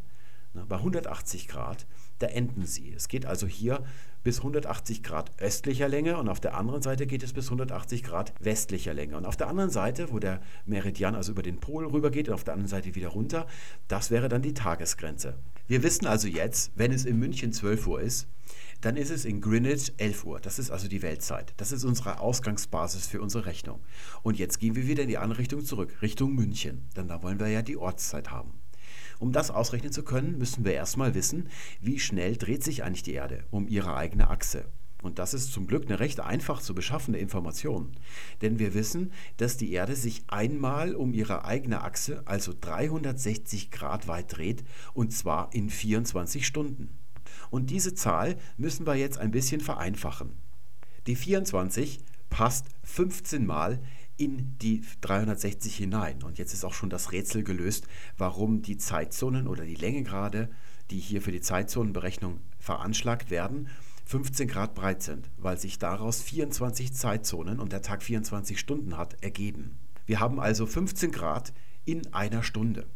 [0.69, 1.87] bei 180 Grad,
[2.19, 2.93] da enden sie.
[2.95, 3.83] Es geht also hier
[4.27, 8.33] bis 180 Grad östlicher Länge und auf der anderen Seite geht es bis 180 Grad
[8.41, 9.17] westlicher Länge.
[9.17, 12.35] Und auf der anderen Seite, wo der Meridian also über den Pol rüber geht und
[12.35, 13.47] auf der anderen Seite wieder runter,
[13.87, 15.39] das wäre dann die Tagesgrenze.
[15.69, 18.27] Wir wissen also jetzt, wenn es in München 12 Uhr ist,
[18.81, 20.41] dann ist es in Greenwich 11 Uhr.
[20.41, 21.55] Das ist also die Weltzeit.
[21.57, 23.79] Das ist unsere Ausgangsbasis für unsere Rechnung.
[24.25, 26.83] Und jetzt gehen wir wieder in die andere Richtung zurück, Richtung München.
[26.97, 28.55] Denn da wollen wir ja die Ortszeit haben.
[29.19, 31.49] Um das ausrechnen zu können, müssen wir erstmal wissen,
[31.81, 34.67] wie schnell dreht sich eigentlich die Erde um ihre eigene Achse.
[35.03, 37.93] Und das ist zum Glück eine recht einfach zu beschaffende Information.
[38.43, 44.09] Denn wir wissen, dass die Erde sich einmal um ihre eigene Achse, also 360 Grad
[44.09, 44.65] weit dreht,
[44.95, 46.89] und zwar in 24 Stunden.
[47.51, 50.33] Und diese Zahl müssen wir jetzt ein bisschen vereinfachen.
[51.07, 52.01] Die 24
[52.31, 53.79] passt 15 Mal
[54.17, 56.23] in die 360 hinein.
[56.23, 57.87] Und jetzt ist auch schon das Rätsel gelöst,
[58.17, 60.51] warum die Zeitzonen oder die Längegrade,
[60.91, 63.69] die hier für die Zeitzonenberechnung veranschlagt werden,
[64.07, 69.23] 15 Grad breit sind, weil sich daraus 24 Zeitzonen und der Tag 24 Stunden hat
[69.23, 69.79] ergeben.
[70.07, 71.53] Wir haben also 15 Grad
[71.85, 72.87] in einer Stunde.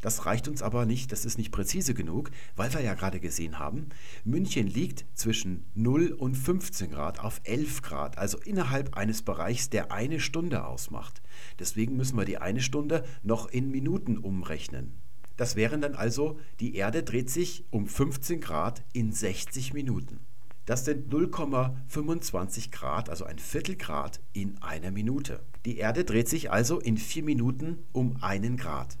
[0.00, 3.58] Das reicht uns aber nicht, das ist nicht präzise genug, weil wir ja gerade gesehen
[3.58, 3.88] haben,
[4.24, 9.92] München liegt zwischen 0 und 15 Grad auf 11 Grad, also innerhalb eines Bereichs, der
[9.92, 11.22] eine Stunde ausmacht.
[11.58, 14.92] Deswegen müssen wir die eine Stunde noch in Minuten umrechnen.
[15.36, 20.20] Das wären dann also, die Erde dreht sich um 15 Grad in 60 Minuten.
[20.64, 25.44] Das sind 0,25 Grad, also ein Viertelgrad in einer Minute.
[25.66, 28.96] Die Erde dreht sich also in vier Minuten um einen Grad.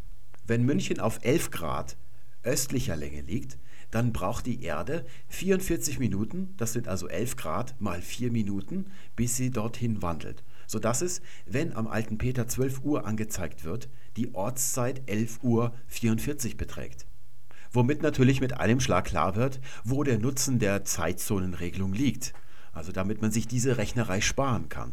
[0.46, 1.96] Wenn München auf 11 Grad
[2.42, 3.56] östlicher Länge liegt,
[3.90, 8.86] dann braucht die Erde 44 Minuten, das sind also 11 Grad mal 4 Minuten,
[9.16, 14.34] bis sie dorthin wandelt, sodass es, wenn am alten Peter 12 Uhr angezeigt wird, die
[14.34, 17.06] Ortszeit 11 Uhr 44 beträgt.
[17.72, 22.34] Womit natürlich mit einem Schlag klar wird, wo der Nutzen der Zeitzonenregelung liegt,
[22.72, 24.92] also damit man sich diese Rechnerei sparen kann.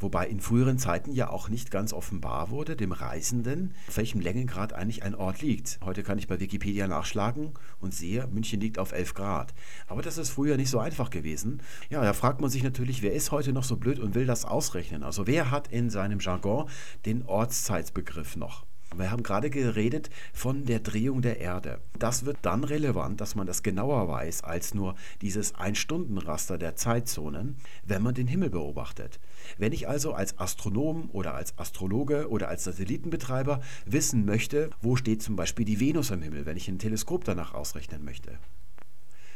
[0.00, 4.72] Wobei in früheren Zeiten ja auch nicht ganz offenbar wurde dem Reisenden, auf welchem Längengrad
[4.72, 5.80] eigentlich ein Ort liegt.
[5.84, 9.54] Heute kann ich bei Wikipedia nachschlagen und sehe, München liegt auf 11 Grad.
[9.88, 11.62] Aber das ist früher nicht so einfach gewesen.
[11.90, 14.44] Ja, da fragt man sich natürlich, wer ist heute noch so blöd und will das
[14.44, 15.02] ausrechnen?
[15.02, 16.68] Also wer hat in seinem Jargon
[17.04, 18.64] den Ortszeitbegriff noch?
[18.96, 21.80] Wir haben gerade geredet von der Drehung der Erde.
[21.98, 27.56] Das wird dann relevant, dass man das genauer weiß als nur dieses Ein-Stunden-Raster der Zeitzonen,
[27.84, 29.20] wenn man den Himmel beobachtet.
[29.56, 35.22] Wenn ich also als Astronom oder als Astrologe oder als Satellitenbetreiber wissen möchte, wo steht
[35.22, 38.38] zum Beispiel die Venus am Himmel, wenn ich ein Teleskop danach ausrechnen möchte.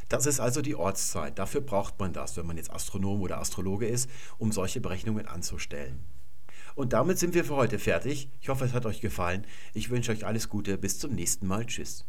[0.08, 1.38] Das ist also die Ortszeit.
[1.38, 6.04] Dafür braucht man das, wenn man jetzt Astronom oder Astrologe ist, um solche Berechnungen anzustellen.
[6.74, 8.28] Und damit sind wir für heute fertig.
[8.40, 9.46] Ich hoffe, es hat euch gefallen.
[9.74, 10.78] Ich wünsche euch alles Gute.
[10.78, 11.66] Bis zum nächsten Mal.
[11.66, 12.04] Tschüss.